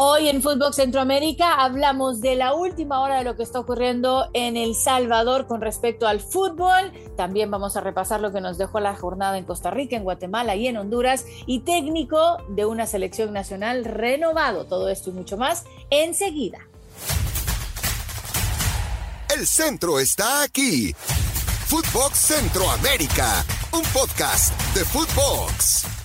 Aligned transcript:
Hoy 0.00 0.28
en 0.28 0.42
Fútbol 0.42 0.72
Centroamérica 0.72 1.54
hablamos 1.54 2.20
de 2.20 2.36
la 2.36 2.54
última 2.54 3.00
hora 3.00 3.18
de 3.18 3.24
lo 3.24 3.34
que 3.34 3.42
está 3.42 3.58
ocurriendo 3.58 4.30
en 4.32 4.56
El 4.56 4.76
Salvador 4.76 5.48
con 5.48 5.60
respecto 5.60 6.06
al 6.06 6.20
fútbol. 6.20 6.92
También 7.16 7.50
vamos 7.50 7.76
a 7.76 7.80
repasar 7.80 8.20
lo 8.20 8.30
que 8.30 8.40
nos 8.40 8.58
dejó 8.58 8.78
la 8.78 8.94
jornada 8.94 9.36
en 9.38 9.44
Costa 9.44 9.72
Rica, 9.72 9.96
en 9.96 10.04
Guatemala 10.04 10.54
y 10.54 10.68
en 10.68 10.76
Honduras. 10.76 11.24
Y 11.46 11.62
técnico 11.62 12.36
de 12.48 12.64
una 12.64 12.86
selección 12.86 13.32
nacional 13.32 13.84
renovado. 13.84 14.66
Todo 14.66 14.88
esto 14.88 15.10
y 15.10 15.14
mucho 15.14 15.36
más 15.36 15.64
enseguida. 15.90 16.60
El 19.36 19.48
centro 19.48 19.98
está 19.98 20.42
aquí. 20.42 20.94
Footbox 21.66 22.16
Centroamérica, 22.16 23.44
un 23.72 23.82
podcast 23.92 24.56
de 24.74 24.84
Footbox. 24.84 25.97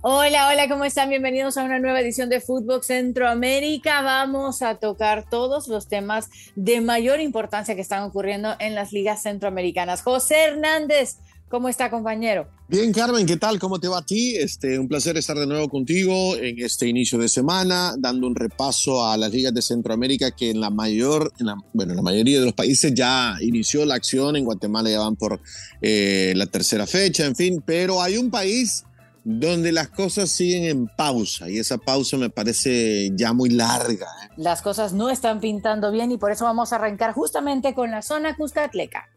Hola, 0.00 0.48
hola, 0.48 0.68
¿cómo 0.68 0.84
están? 0.84 1.10
Bienvenidos 1.10 1.56
a 1.56 1.64
una 1.64 1.80
nueva 1.80 2.00
edición 2.00 2.28
de 2.28 2.40
Fútbol 2.40 2.84
Centroamérica. 2.84 4.00
Vamos 4.02 4.62
a 4.62 4.76
tocar 4.76 5.28
todos 5.28 5.66
los 5.66 5.88
temas 5.88 6.28
de 6.54 6.80
mayor 6.80 7.18
importancia 7.18 7.74
que 7.74 7.80
están 7.80 8.04
ocurriendo 8.04 8.54
en 8.60 8.76
las 8.76 8.92
ligas 8.92 9.24
centroamericanas. 9.24 10.02
José 10.02 10.36
Hernández, 10.44 11.16
¿cómo 11.48 11.68
está, 11.68 11.90
compañero? 11.90 12.46
Bien, 12.68 12.92
Carmen, 12.92 13.26
¿qué 13.26 13.38
tal? 13.38 13.58
¿Cómo 13.58 13.80
te 13.80 13.88
va 13.88 13.98
a 13.98 14.06
ti? 14.06 14.36
Este, 14.36 14.78
un 14.78 14.86
placer 14.86 15.16
estar 15.16 15.36
de 15.36 15.48
nuevo 15.48 15.68
contigo 15.68 16.36
en 16.36 16.60
este 16.60 16.86
inicio 16.86 17.18
de 17.18 17.28
semana, 17.28 17.94
dando 17.98 18.28
un 18.28 18.36
repaso 18.36 19.04
a 19.04 19.16
las 19.16 19.32
ligas 19.32 19.52
de 19.52 19.62
Centroamérica 19.62 20.30
que 20.30 20.50
en 20.50 20.60
la 20.60 20.70
mayor, 20.70 21.32
en 21.40 21.46
la, 21.46 21.56
bueno, 21.72 21.94
en 21.94 21.96
la 21.96 22.02
mayoría 22.02 22.38
de 22.38 22.44
los 22.44 22.54
países 22.54 22.94
ya 22.94 23.34
inició 23.40 23.84
la 23.84 23.96
acción. 23.96 24.36
En 24.36 24.44
Guatemala 24.44 24.90
ya 24.90 25.00
van 25.00 25.16
por 25.16 25.40
eh, 25.82 26.34
la 26.36 26.46
tercera 26.46 26.86
fecha, 26.86 27.26
en 27.26 27.34
fin, 27.34 27.64
pero 27.66 28.00
hay 28.00 28.16
un 28.16 28.30
país 28.30 28.84
donde 29.30 29.72
las 29.72 29.88
cosas 29.88 30.30
siguen 30.30 30.64
en 30.64 30.86
pausa 30.86 31.50
y 31.50 31.58
esa 31.58 31.76
pausa 31.76 32.16
me 32.16 32.30
parece 32.30 33.10
ya 33.14 33.34
muy 33.34 33.50
larga. 33.50 34.06
¿eh? 34.24 34.28
Las 34.38 34.62
cosas 34.62 34.94
no 34.94 35.10
están 35.10 35.40
pintando 35.40 35.92
bien 35.92 36.10
y 36.10 36.16
por 36.16 36.32
eso 36.32 36.46
vamos 36.46 36.72
a 36.72 36.76
arrancar 36.76 37.12
justamente 37.12 37.74
con 37.74 37.90
la 37.90 38.00
zona 38.00 38.34
Cuscatleca. 38.34 39.10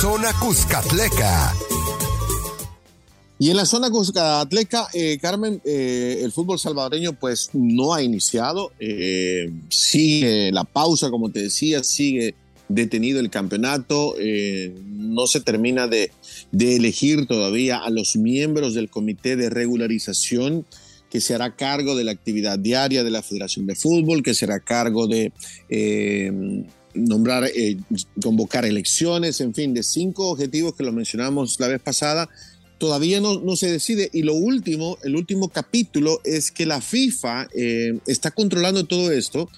Zona 0.00 0.32
Cuscatleca. 0.40 1.54
Y 3.38 3.50
en 3.50 3.58
la 3.58 3.64
zona 3.64 3.92
Cuscatleca, 3.92 4.88
eh, 4.92 5.18
Carmen, 5.22 5.62
eh, 5.64 6.18
el 6.24 6.32
fútbol 6.32 6.58
salvadoreño 6.58 7.12
pues 7.12 7.50
no 7.52 7.94
ha 7.94 8.02
iniciado, 8.02 8.72
sigue 9.68 10.50
la 10.50 10.64
pausa, 10.64 11.10
como 11.10 11.30
te 11.30 11.42
decía, 11.42 11.84
sigue 11.84 12.34
detenido 12.66 13.20
el 13.20 13.30
campeonato, 13.30 14.16
no 14.84 15.28
se 15.28 15.40
termina 15.42 15.86
de, 15.86 16.10
de 16.52 16.76
elegir 16.76 17.26
todavía 17.26 17.78
a 17.78 17.90
los 17.90 18.16
miembros 18.16 18.74
del 18.74 18.88
comité 18.88 19.36
de 19.36 19.50
regularización 19.50 20.64
que 21.10 21.20
se 21.20 21.34
hará 21.34 21.56
cargo 21.56 21.96
de 21.96 22.04
la 22.04 22.12
actividad 22.12 22.58
diaria 22.58 23.04
de 23.04 23.10
la 23.10 23.22
Federación 23.22 23.66
de 23.66 23.74
Fútbol, 23.74 24.22
que 24.22 24.34
será 24.34 24.60
cargo 24.60 25.06
de 25.06 25.32
eh, 25.68 26.64
nombrar, 26.94 27.44
eh, 27.44 27.78
convocar 28.22 28.64
elecciones, 28.64 29.40
en 29.40 29.54
fin, 29.54 29.72
de 29.72 29.82
cinco 29.82 30.30
objetivos 30.30 30.74
que 30.74 30.84
lo 30.84 30.92
mencionamos 30.92 31.58
la 31.60 31.68
vez 31.68 31.80
pasada, 31.80 32.28
todavía 32.78 33.20
no, 33.20 33.40
no 33.40 33.56
se 33.56 33.70
decide. 33.70 34.10
Y 34.12 34.22
lo 34.22 34.34
último, 34.34 34.98
el 35.02 35.16
último 35.16 35.48
capítulo 35.48 36.20
es 36.24 36.50
que 36.50 36.66
la 36.66 36.80
FIFA 36.80 37.48
eh, 37.54 37.98
está 38.06 38.30
controlando 38.30 38.84
todo 38.84 39.10
esto 39.10 39.48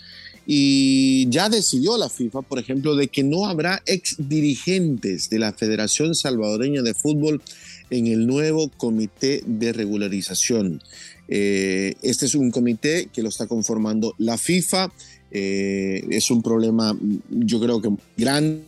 y 0.53 1.31
ya 1.31 1.48
decidió 1.48 1.97
la 1.97 2.09
FIFA, 2.09 2.43
por 2.43 2.59
ejemplo, 2.59 2.97
de 2.97 3.06
que 3.06 3.23
no 3.23 3.47
habrá 3.47 3.84
ex 3.87 4.17
dirigentes 4.19 5.31
de 5.31 5.39
la 5.39 5.53
Federación 5.53 6.17
Salvadoreña 6.17 6.83
de 6.83 6.92
Fútbol 6.92 7.41
en 7.89 8.09
el 8.09 8.27
nuevo 8.27 8.69
comité 8.77 9.45
de 9.47 9.73
regularización. 9.73 10.83
Eh, 11.29 11.95
este 12.03 12.27
es 12.27 12.34
un 12.34 12.51
comité 12.51 13.09
que 13.12 13.23
lo 13.23 13.29
está 13.29 13.47
conformando 13.47 14.17
la 14.19 14.37
FIFA. 14.37 14.92
Eh, 15.31 16.05
es 16.11 16.33
un 16.33 16.42
problema, 16.42 16.98
yo 17.31 17.61
creo 17.61 17.81
que 17.81 17.91
grande, 18.17 18.62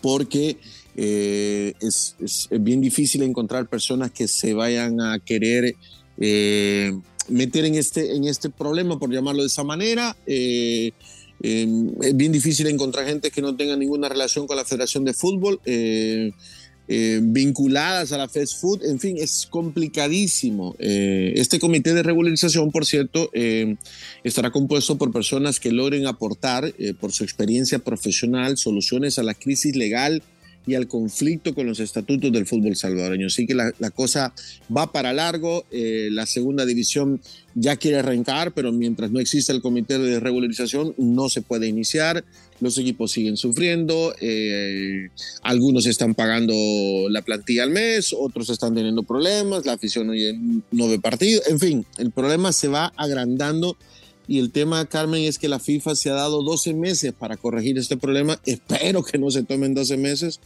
porque 0.00 0.58
eh, 0.96 1.72
es, 1.80 2.14
es, 2.20 2.48
bien 2.60 2.80
difícil 2.80 3.24
encontrar 3.24 3.66
personas 3.66 4.12
que 4.12 4.28
se 4.28 4.54
vayan 4.54 5.00
a 5.00 5.18
querer 5.18 5.74
meter 7.28 7.64
en 7.64 7.74
este, 7.74 8.14
en 8.14 8.24
este 8.24 8.50
problema, 8.50 8.98
por 8.98 9.12
llamarlo 9.12 9.42
de 9.42 9.48
esa 9.48 9.64
manera. 9.64 10.16
Eh, 10.26 10.92
eh, 11.42 11.66
es 12.02 12.16
bien 12.16 12.32
difícil 12.32 12.66
encontrar 12.66 13.06
gente 13.06 13.30
que 13.30 13.42
no 13.42 13.56
tenga 13.56 13.76
ninguna 13.76 14.08
relación 14.08 14.46
con 14.46 14.56
la 14.56 14.64
Federación 14.64 15.04
de 15.04 15.14
Fútbol, 15.14 15.60
eh, 15.66 16.30
vinculadas 16.86 18.12
a 18.12 18.18
la 18.18 18.28
fast 18.28 18.60
food, 18.60 18.84
en 18.84 19.00
fin, 19.00 19.16
es 19.18 19.46
complicadísimo. 19.48 20.76
este 20.78 21.58
comité 21.58 21.94
de 21.94 22.02
regularización, 22.02 22.70
por 22.70 22.84
cierto, 22.84 23.30
estará 24.22 24.50
compuesto 24.50 24.98
por 24.98 25.10
personas 25.10 25.60
que 25.60 25.72
logren 25.72 26.06
aportar, 26.06 26.74
por 27.00 27.12
su 27.12 27.24
experiencia 27.24 27.78
profesional, 27.78 28.58
soluciones 28.58 29.18
a 29.18 29.22
la 29.22 29.32
crisis 29.32 29.74
legal 29.74 30.22
y 30.66 30.74
al 30.74 30.88
conflicto 30.88 31.54
con 31.54 31.66
los 31.66 31.80
estatutos 31.80 32.32
del 32.32 32.46
fútbol 32.46 32.76
salvadoreño. 32.76 33.26
Así 33.26 33.46
que 33.46 33.54
la, 33.54 33.90
cosa 33.90 34.32
va 34.74 34.90
para 34.90 35.12
largo, 35.12 35.64
eh, 35.70 36.08
la 36.10 36.26
segunda 36.26 36.64
división 36.64 37.20
ya 37.54 37.76
quiere 37.76 37.98
arrancar, 37.98 38.52
pero 38.52 38.72
mientras 38.72 39.10
no 39.10 39.20
exista 39.20 39.52
el 39.52 39.62
comité 39.62 39.98
de 39.98 40.20
regularización 40.20 40.94
no 40.96 41.28
se 41.28 41.42
puede 41.42 41.66
iniciar, 41.68 42.24
los 42.60 42.78
equipos 42.78 43.12
siguen 43.12 43.36
sufriendo, 43.36 44.14
eh, 44.20 45.08
algunos 45.42 45.86
están 45.86 46.14
pagando 46.14 46.54
la 47.10 47.22
plantilla 47.22 47.64
al 47.64 47.70
mes, 47.70 48.14
otros 48.16 48.48
están 48.50 48.74
teniendo 48.74 49.02
problemas, 49.02 49.66
la 49.66 49.74
afición 49.74 50.10
no 50.70 50.88
ve 50.88 50.98
partido, 50.98 51.42
en 51.48 51.60
fin, 51.60 51.86
el 51.98 52.10
problema 52.10 52.52
se 52.52 52.68
va 52.68 52.92
agrandando 52.96 53.76
y 54.26 54.38
el 54.38 54.52
tema, 54.52 54.86
Carmen, 54.86 55.22
es 55.22 55.38
que 55.38 55.48
la 55.48 55.58
FIFA 55.58 55.94
se 55.94 56.10
ha 56.10 56.14
dado 56.14 56.42
12 56.42 56.74
meses 56.74 57.12
para 57.12 57.36
corregir 57.36 57.78
este 57.78 57.96
problema. 57.96 58.38
Espero 58.46 59.02
que 59.02 59.18
no 59.18 59.30
se 59.30 59.42
tomen 59.42 59.74
12 59.74 59.96
meses 59.96 60.40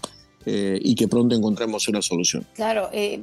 eh, 0.47 0.79
y 0.83 0.95
que 0.95 1.09
pronto 1.09 1.35
encontremos 1.35 1.89
una 1.89 2.03
solución. 2.03 2.47
Claro, 2.55 2.89
eh, 2.93 3.21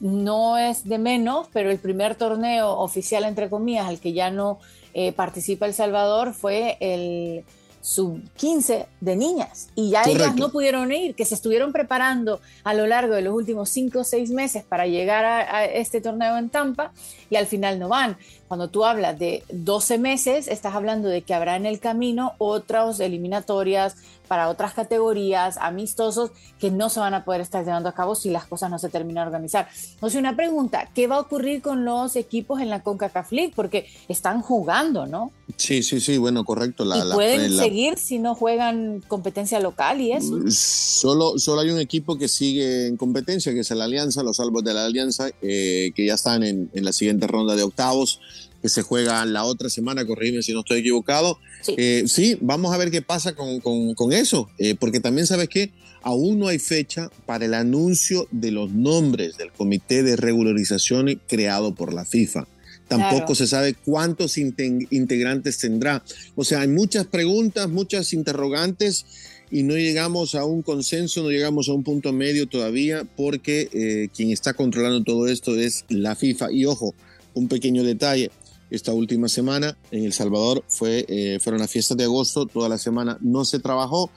no 0.00 0.58
es 0.58 0.84
de 0.84 0.98
menos, 0.98 1.48
pero 1.52 1.70
el 1.70 1.78
primer 1.78 2.16
torneo 2.16 2.78
oficial, 2.78 3.24
entre 3.24 3.48
comillas, 3.48 3.86
al 3.86 4.00
que 4.00 4.12
ya 4.12 4.30
no 4.30 4.58
eh, 4.92 5.12
participa 5.12 5.66
El 5.66 5.74
Salvador 5.74 6.34
fue 6.34 6.76
el 6.80 7.44
sub 7.84 8.18
15 8.36 8.86
de 9.00 9.14
niñas 9.14 9.68
y 9.74 9.90
ya 9.90 10.04
ellas 10.04 10.34
no 10.36 10.50
pudieron 10.50 10.90
ir, 10.90 11.14
que 11.14 11.26
se 11.26 11.34
estuvieron 11.34 11.70
preparando 11.70 12.40
a 12.64 12.72
lo 12.72 12.86
largo 12.86 13.14
de 13.14 13.20
los 13.20 13.34
últimos 13.34 13.68
5 13.68 13.98
o 13.98 14.04
6 14.04 14.30
meses 14.30 14.64
para 14.64 14.86
llegar 14.86 15.26
a, 15.26 15.66
este 15.66 16.00
torneo 16.00 16.38
en 16.38 16.48
Tampa 16.48 16.92
y 17.28 17.36
al 17.36 17.46
final 17.46 17.78
no 17.78 17.88
van. 17.88 18.16
Cuando 18.48 18.68
tú 18.68 18.84
hablas 18.84 19.18
de 19.18 19.42
12 19.52 19.98
meses, 19.98 20.48
estás 20.48 20.74
hablando 20.74 21.08
de 21.08 21.22
que 21.22 21.34
habrá 21.34 21.56
en 21.56 21.66
el 21.66 21.80
camino 21.80 22.34
otras 22.38 23.00
eliminatorias 23.00 23.96
para 24.28 24.48
otras 24.48 24.72
categorías, 24.72 25.56
amistosos, 25.58 26.30
que 26.58 26.70
no 26.70 26.88
se 26.88 27.00
van 27.00 27.14
a 27.14 27.24
poder 27.24 27.40
estar 27.40 27.64
llevando 27.64 27.88
a 27.88 27.92
cabo 27.92 28.14
si 28.14 28.30
las 28.30 28.46
cosas 28.46 28.70
no 28.70 28.78
se 28.78 28.88
terminan 28.88 29.24
de 29.24 29.28
organizar. 29.28 29.68
O 30.00 30.08
sea, 30.08 30.20
una 30.20 30.34
pregunta, 30.34 30.88
¿qué 30.94 31.06
va 31.06 31.16
a 31.16 31.20
ocurrir 31.20 31.60
con 31.62 31.84
los 31.84 32.16
equipos 32.16 32.60
en 32.60 32.70
la 32.70 32.82
CONCACAF 32.82 33.32
League? 33.32 33.52
Porque 33.54 33.86
están 34.08 34.40
jugando, 34.40 35.06
¿no? 35.06 35.30
Sí, 35.56 35.82
sí, 35.82 36.00
sí, 36.00 36.16
bueno, 36.18 36.44
correcto. 36.44 36.84
La, 36.84 36.98
¿Y 36.98 37.12
pueden 37.12 37.54
seguir 37.54 37.98
si 37.98 38.18
no 38.18 38.34
juegan 38.34 39.02
competencia 39.06 39.60
local 39.60 40.00
y 40.00 40.12
eso? 40.12 40.40
Solo, 40.48 41.38
solo 41.38 41.60
hay 41.60 41.70
un 41.70 41.80
equipo 41.80 42.16
que 42.16 42.28
sigue 42.28 42.86
en 42.86 42.96
competencia, 42.96 43.52
que 43.52 43.60
es 43.60 43.70
la 43.70 43.84
Alianza, 43.84 44.22
los 44.22 44.38
Salvos 44.38 44.64
de 44.64 44.74
la 44.74 44.86
Alianza, 44.86 45.28
eh, 45.42 45.92
que 45.94 46.06
ya 46.06 46.14
están 46.14 46.42
en, 46.42 46.70
en 46.72 46.84
la 46.84 46.92
siguiente 46.92 47.26
ronda 47.26 47.54
de 47.54 47.62
octavos 47.62 48.20
que 48.64 48.70
se 48.70 48.80
juega 48.80 49.26
la 49.26 49.44
otra 49.44 49.68
semana, 49.68 50.06
corrígeme 50.06 50.42
si 50.42 50.54
no 50.54 50.60
estoy 50.60 50.80
equivocado. 50.80 51.38
Sí, 51.60 51.74
eh, 51.76 52.04
sí 52.06 52.38
vamos 52.40 52.72
a 52.72 52.78
ver 52.78 52.90
qué 52.90 53.02
pasa 53.02 53.34
con, 53.34 53.60
con, 53.60 54.12
eso, 54.14 54.48
eh, 54.56 54.74
porque 54.74 55.00
también 55.00 55.26
sabes 55.26 55.50
que 55.50 55.70
aún 56.00 56.38
no 56.38 56.48
hay 56.48 56.58
fecha 56.58 57.10
para 57.26 57.44
el 57.44 57.52
anuncio 57.52 58.26
de 58.30 58.52
los 58.52 58.70
nombres 58.70 59.36
del 59.36 59.52
comité 59.52 60.02
de 60.02 60.16
regularización 60.16 61.20
creado 61.28 61.74
por 61.74 61.92
la 61.92 62.06
FIFA. 62.06 62.46
Tampoco 62.88 63.34
se 63.34 63.46
sabe 63.46 63.74
cuántos 63.74 64.38
integrantes 64.38 65.58
tendrá. 65.58 66.02
O 66.34 66.42
sea, 66.42 66.62
hay 66.62 66.68
muchas 66.68 67.06
preguntas, 67.06 67.68
muchas 67.68 68.14
interrogantes 68.14 69.04
y 69.50 69.62
no 69.62 69.74
llegamos 69.74 70.34
a 70.34 70.46
un 70.46 70.62
consenso, 70.62 71.22
no 71.22 71.28
llegamos 71.28 71.68
a 71.68 71.74
un 71.74 71.84
punto 71.84 72.14
medio 72.14 72.46
todavía 72.46 73.04
porque 73.14 73.68
eh, 73.74 74.08
quien 74.16 74.30
está 74.30 74.54
controlando 74.54 75.04
todo 75.04 75.28
esto 75.28 75.54
es 75.54 75.84
la 75.90 76.14
FIFA. 76.16 76.50
Y 76.50 76.64
ojo, 76.64 76.94
un 77.34 77.48
pequeño 77.48 77.84
detalle, 77.84 78.30
esta 78.74 78.92
última 78.92 79.28
semana. 79.28 79.76
En 79.90 80.04
El 80.04 80.12
Salvador 80.12 80.64
fue, 80.68 81.04
eh, 81.08 81.38
fueron 81.40 81.60
las 81.60 81.70
fiestas 81.70 81.96
de 81.96 82.04
agosto, 82.04 82.46
toda 82.46 82.68
la 82.68 82.78
semana 82.78 83.18
no 83.20 83.44
se 83.44 83.58
trabajó, 83.58 84.10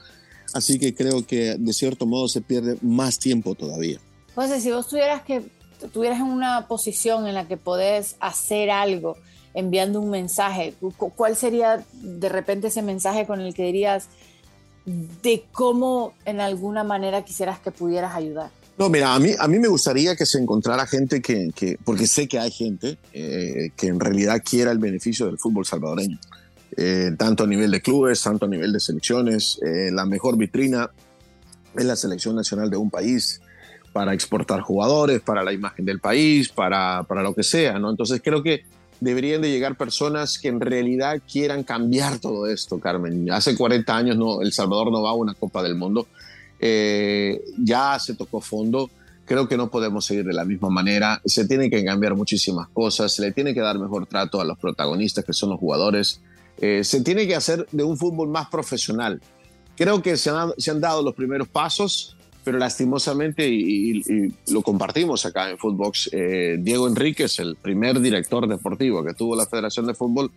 así 0.54 0.78
que 0.78 0.94
creo 0.94 1.26
que 1.26 1.56
de 1.58 1.72
cierto 1.72 2.06
modo 2.06 2.28
se 2.28 2.40
pierde 2.40 2.78
más 2.82 3.18
tiempo 3.18 3.54
todavía. 3.54 3.98
José, 4.34 4.60
si 4.60 4.70
vos 4.70 4.88
tuvieras 4.88 5.22
que 5.22 5.42
tuvieras 5.92 6.20
una 6.20 6.66
posición 6.66 7.26
en 7.26 7.34
la 7.34 7.46
que 7.46 7.56
podés 7.56 8.16
hacer 8.20 8.70
algo 8.70 9.16
enviando 9.54 10.00
un 10.00 10.10
mensaje, 10.10 10.74
¿cuál 11.16 11.36
sería 11.36 11.84
de 11.92 12.28
repente 12.28 12.68
ese 12.68 12.82
mensaje 12.82 13.26
con 13.26 13.40
el 13.40 13.54
que 13.54 13.64
dirías 13.64 14.08
de 14.84 15.44
cómo 15.52 16.14
en 16.24 16.40
alguna 16.40 16.84
manera 16.84 17.24
quisieras 17.24 17.58
que 17.58 17.70
pudieras 17.70 18.14
ayudar? 18.14 18.50
No, 18.78 18.88
mira, 18.88 19.12
a 19.12 19.18
mí, 19.18 19.32
a 19.36 19.48
mí 19.48 19.58
me 19.58 19.66
gustaría 19.66 20.14
que 20.14 20.24
se 20.24 20.38
encontrara 20.38 20.86
gente 20.86 21.20
que, 21.20 21.50
que 21.52 21.76
porque 21.84 22.06
sé 22.06 22.28
que 22.28 22.38
hay 22.38 22.52
gente 22.52 22.96
eh, 23.12 23.70
que 23.76 23.88
en 23.88 23.98
realidad 23.98 24.40
quiera 24.48 24.70
el 24.70 24.78
beneficio 24.78 25.26
del 25.26 25.36
fútbol 25.36 25.66
salvadoreño, 25.66 26.16
eh, 26.76 27.10
tanto 27.18 27.42
a 27.42 27.46
nivel 27.48 27.72
de 27.72 27.82
clubes, 27.82 28.22
tanto 28.22 28.46
a 28.46 28.48
nivel 28.48 28.72
de 28.72 28.78
selecciones. 28.78 29.58
Eh, 29.66 29.90
la 29.92 30.06
mejor 30.06 30.36
vitrina 30.36 30.90
es 31.76 31.84
la 31.84 31.96
selección 31.96 32.36
nacional 32.36 32.70
de 32.70 32.76
un 32.76 32.88
país 32.88 33.40
para 33.92 34.14
exportar 34.14 34.60
jugadores, 34.60 35.22
para 35.22 35.42
la 35.42 35.52
imagen 35.52 35.84
del 35.84 35.98
país, 35.98 36.48
para, 36.48 37.02
para 37.02 37.24
lo 37.24 37.34
que 37.34 37.42
sea, 37.42 37.80
¿no? 37.80 37.90
Entonces 37.90 38.20
creo 38.22 38.44
que 38.44 38.62
deberían 39.00 39.42
de 39.42 39.50
llegar 39.50 39.76
personas 39.76 40.38
que 40.38 40.46
en 40.46 40.60
realidad 40.60 41.20
quieran 41.30 41.64
cambiar 41.64 42.20
todo 42.20 42.46
esto, 42.46 42.78
Carmen. 42.78 43.28
Hace 43.32 43.56
40 43.56 43.96
años 43.96 44.16
no, 44.16 44.40
El 44.40 44.52
Salvador 44.52 44.92
no 44.92 45.02
va 45.02 45.10
a 45.10 45.14
una 45.14 45.34
Copa 45.34 45.64
del 45.64 45.74
Mundo 45.74 46.06
eh, 46.60 47.40
ya 47.58 47.98
se 47.98 48.14
tocó 48.14 48.40
fondo. 48.40 48.90
Creo 49.24 49.46
que 49.46 49.56
no 49.56 49.70
podemos 49.70 50.06
seguir 50.06 50.24
de 50.24 50.32
la 50.32 50.44
misma 50.44 50.70
manera. 50.70 51.20
Se 51.24 51.46
tienen 51.46 51.70
que 51.70 51.84
cambiar 51.84 52.14
muchísimas 52.14 52.68
cosas. 52.68 53.12
Se 53.12 53.22
le 53.22 53.32
tiene 53.32 53.52
que 53.52 53.60
dar 53.60 53.78
mejor 53.78 54.06
trato 54.06 54.40
a 54.40 54.44
los 54.44 54.58
protagonistas, 54.58 55.24
que 55.24 55.32
son 55.32 55.50
los 55.50 55.60
jugadores. 55.60 56.20
Eh, 56.58 56.82
se 56.82 57.02
tiene 57.02 57.26
que 57.26 57.34
hacer 57.34 57.66
de 57.70 57.84
un 57.84 57.96
fútbol 57.96 58.28
más 58.28 58.48
profesional. 58.48 59.20
Creo 59.76 60.02
que 60.02 60.16
se 60.16 60.30
han, 60.30 60.52
se 60.56 60.70
han 60.70 60.80
dado 60.80 61.02
los 61.02 61.14
primeros 61.14 61.46
pasos, 61.46 62.16
pero 62.48 62.58
lastimosamente, 62.58 63.46
y, 63.46 64.02
lo 64.48 64.62
compartimos 64.62 65.26
acá 65.26 65.50
en 65.50 65.58
Footbox, 65.58 66.08
eh, 66.12 66.56
Diego 66.58 66.88
Enríquez, 66.88 67.38
el 67.40 67.56
primer 67.56 68.00
director 68.00 68.48
deportivo 68.48 69.04
que 69.04 69.12
tuvo 69.12 69.36
la 69.36 69.46
Federación 69.46 69.86
de 69.86 69.92
Fútbol, 69.92 70.30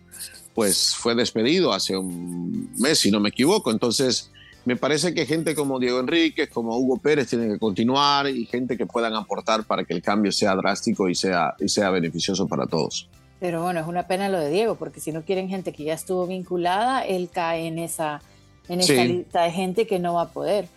pues 0.54 0.94
fue 0.94 1.14
despedido 1.14 1.72
hace 1.72 1.96
un 1.96 2.70
mes, 2.78 2.98
si 2.98 3.10
no 3.10 3.18
me 3.18 3.30
equivoco. 3.30 3.70
Entonces, 3.70 4.30
me 4.64 4.76
parece 4.76 5.12
que 5.12 5.26
gente 5.26 5.54
como 5.54 5.78
Diego 5.78 6.00
Enríquez, 6.00 6.48
como 6.48 6.76
Hugo 6.76 6.98
Pérez 6.98 7.28
tienen 7.28 7.52
que 7.52 7.58
continuar 7.58 8.28
y 8.28 8.46
gente 8.46 8.76
que 8.76 8.86
puedan 8.86 9.14
aportar 9.14 9.64
para 9.64 9.84
que 9.84 9.94
el 9.94 10.02
cambio 10.02 10.30
sea 10.30 10.54
drástico 10.54 11.08
y 11.08 11.14
sea, 11.14 11.54
y 11.58 11.68
sea 11.68 11.90
beneficioso 11.90 12.46
para 12.46 12.66
todos. 12.66 13.08
Pero 13.40 13.62
bueno, 13.62 13.80
es 13.80 13.86
una 13.88 14.06
pena 14.06 14.28
lo 14.28 14.38
de 14.38 14.50
Diego, 14.50 14.76
porque 14.76 15.00
si 15.00 15.10
no 15.10 15.22
quieren 15.22 15.48
gente 15.48 15.72
que 15.72 15.82
ya 15.82 15.94
estuvo 15.94 16.28
vinculada, 16.28 17.04
él 17.04 17.28
cae 17.32 17.66
en 17.66 17.80
esa, 17.80 18.22
en 18.68 18.80
esa 18.80 19.04
lista 19.04 19.42
de 19.42 19.50
gente 19.50 19.86
que 19.86 19.98
no 19.98 20.14
va 20.14 20.22
a 20.22 20.28
poder. 20.28 20.68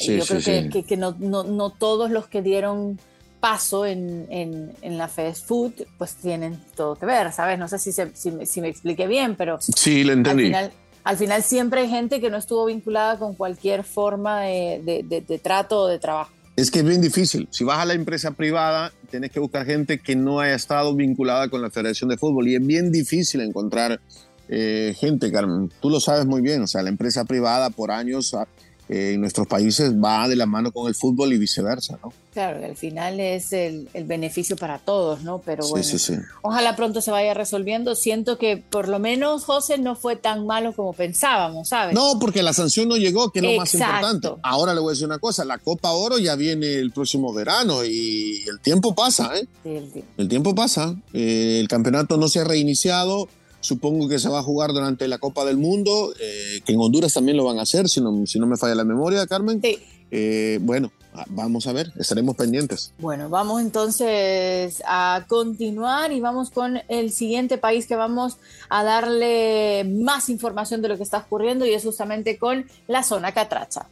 Yo 0.00 0.24
creo 0.24 0.70
que, 0.70 0.84
que, 0.84 0.96
no, 0.96 1.14
no, 1.18 1.44
no, 1.44 1.70
todos 1.70 2.10
los 2.10 2.26
que 2.26 2.40
dieron 2.40 2.98
paso 3.40 3.84
en, 3.84 4.26
en, 4.30 4.72
en, 4.80 4.96
la 4.96 5.06
fast 5.06 5.46
food, 5.46 5.72
pues 5.98 6.14
tienen 6.14 6.58
todo 6.74 6.96
que 6.96 7.04
ver, 7.04 7.30
¿sabes? 7.30 7.58
No 7.58 7.68
sé 7.68 7.78
si, 7.78 7.92
si, 7.92 8.46
si 8.46 8.60
me 8.62 8.68
expliqué 8.68 9.06
bien, 9.06 9.36
pero... 9.36 9.58
Sí, 9.60 10.02
lo 10.02 10.14
entendí. 10.14 10.44
Al 10.44 10.48
final, 10.48 10.72
al 11.04 11.18
final 11.18 11.42
siempre 11.42 11.82
hay 11.82 11.88
gente 11.88 12.20
que 12.20 12.30
no 12.30 12.38
estuvo 12.38 12.64
vinculada 12.64 13.18
con 13.18 13.34
cualquier 13.34 13.84
forma 13.84 14.40
de, 14.40 15.40
trato 15.42 15.82
o 15.82 15.86
de 15.86 15.98
trabajo. 15.98 16.32
Es 16.56 16.70
que 16.70 16.78
es 16.78 16.84
bien 16.84 17.02
difícil. 17.02 17.46
Si 17.50 17.62
vas 17.62 17.78
a 17.78 17.84
la 17.84 17.94
empresa 17.94 18.30
privada, 18.30 18.92
tienes 19.10 19.30
que 19.30 19.40
buscar 19.40 19.66
gente 19.66 19.98
que 19.98 20.16
no 20.16 20.40
haya 20.40 20.54
estado 20.54 20.94
vinculada 20.94 21.48
con 21.48 21.60
la 21.60 21.70
Federación 21.70 22.08
de 22.08 22.16
Fútbol 22.16 22.48
y 22.48 22.54
es 22.54 22.66
bien 22.66 22.90
difícil 22.90 23.42
encontrar 23.42 24.00
eh, 24.48 24.94
gente, 24.98 25.30
Carmen. 25.30 25.70
Tú 25.80 25.90
lo 25.90 26.00
sabes 26.00 26.26
muy 26.26 26.40
bien. 26.40 26.62
O 26.62 26.66
sea, 26.66 26.82
la 26.82 26.90
empresa 26.90 27.24
privada 27.24 27.70
por 27.70 27.90
años 27.90 28.32
eh, 28.34 28.46
en 28.88 29.20
nuestros 29.20 29.46
países 29.46 29.94
va 29.94 30.28
de 30.28 30.36
la 30.36 30.46
mano 30.46 30.70
con 30.72 30.88
el 30.88 30.94
fútbol 30.94 31.32
y 31.32 31.38
viceversa, 31.38 31.98
¿no? 32.02 32.12
Claro, 32.34 32.64
al 32.64 32.76
final 32.76 33.20
es 33.20 33.52
el, 33.52 33.88
beneficio 34.06 34.56
para 34.56 34.80
todos, 34.80 35.22
¿no? 35.22 35.38
Pero 35.38 35.66
bueno, 35.68 35.86
ojalá 36.42 36.74
pronto 36.74 37.00
se 37.00 37.12
vaya 37.12 37.32
resolviendo. 37.32 37.94
Siento 37.94 38.38
que 38.38 38.56
por 38.56 38.88
lo 38.88 38.98
menos 38.98 39.44
José 39.44 39.78
no 39.78 39.94
fue 39.94 40.16
tan 40.16 40.44
malo 40.44 40.72
como 40.72 40.92
pensábamos, 40.92 41.68
¿sabes? 41.68 41.94
No, 41.94 42.18
porque 42.18 42.42
la 42.42 42.52
sanción 42.52 42.88
no 42.88 42.96
llegó, 42.96 43.30
que 43.30 43.38
es 43.38 43.44
lo 43.44 43.56
más 43.56 43.72
importante. 43.72 44.28
Ahora 44.42 44.74
le 44.74 44.80
voy 44.80 44.90
a 44.90 44.92
decir 44.94 45.06
una 45.06 45.20
cosa, 45.20 45.44
la 45.44 45.58
Copa 45.58 45.92
Oro 45.92 46.18
ya 46.18 46.34
viene 46.34 46.74
el 46.74 46.90
próximo 46.90 47.32
verano 47.32 47.84
y 47.84 48.42
el 48.48 48.58
tiempo 48.58 48.96
pasa, 48.96 49.30
¿eh? 49.36 49.46
el, 49.64 50.28
tiempo. 50.28 50.56
pasa. 50.56 50.96
Eh, 51.12 51.58
el 51.60 51.68
campeonato 51.68 52.16
no 52.16 52.26
se 52.26 52.40
ha 52.40 52.44
reiniciado 52.44 53.28
Supongo 53.64 54.08
que 54.08 54.18
se 54.18 54.28
va 54.28 54.40
a 54.40 54.42
jugar 54.42 54.74
durante 54.74 55.08
la 55.08 55.16
Copa 55.16 55.42
del 55.46 55.56
Mundo, 55.56 56.12
eh, 56.20 56.60
que 56.66 56.74
en 56.74 56.80
Honduras 56.80 57.14
también 57.14 57.38
lo 57.38 57.44
van 57.44 57.58
a 57.58 57.62
hacer, 57.62 57.88
si 57.88 57.98
no, 57.98 58.26
si 58.26 58.38
no 58.38 58.46
me 58.46 58.58
falla 58.58 58.74
la 58.74 58.84
memoria, 58.84 59.26
Carmen. 59.26 59.62
Sí. 59.62 59.78
Eh, 60.10 60.58
bueno, 60.60 60.92
vamos 61.28 61.66
a 61.66 61.72
ver, 61.72 61.90
estaremos 61.98 62.36
pendientes. 62.36 62.92
Bueno, 62.98 63.30
vamos 63.30 63.62
entonces 63.62 64.82
a 64.86 65.24
continuar 65.28 66.12
y 66.12 66.20
vamos 66.20 66.50
con 66.50 66.78
el 66.88 67.10
siguiente 67.10 67.56
país 67.56 67.86
que 67.86 67.96
vamos 67.96 68.36
a 68.68 68.84
darle 68.84 69.84
más 69.84 70.28
información 70.28 70.82
de 70.82 70.88
lo 70.88 70.98
que 70.98 71.02
está 71.02 71.20
ocurriendo 71.20 71.64
y 71.64 71.72
es 71.72 71.84
justamente 71.84 72.36
con 72.36 72.66
la 72.86 73.02
zona 73.02 73.32
Catracha. 73.32 73.86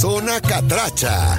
Zona 0.00 0.40
Catracha 0.40 1.38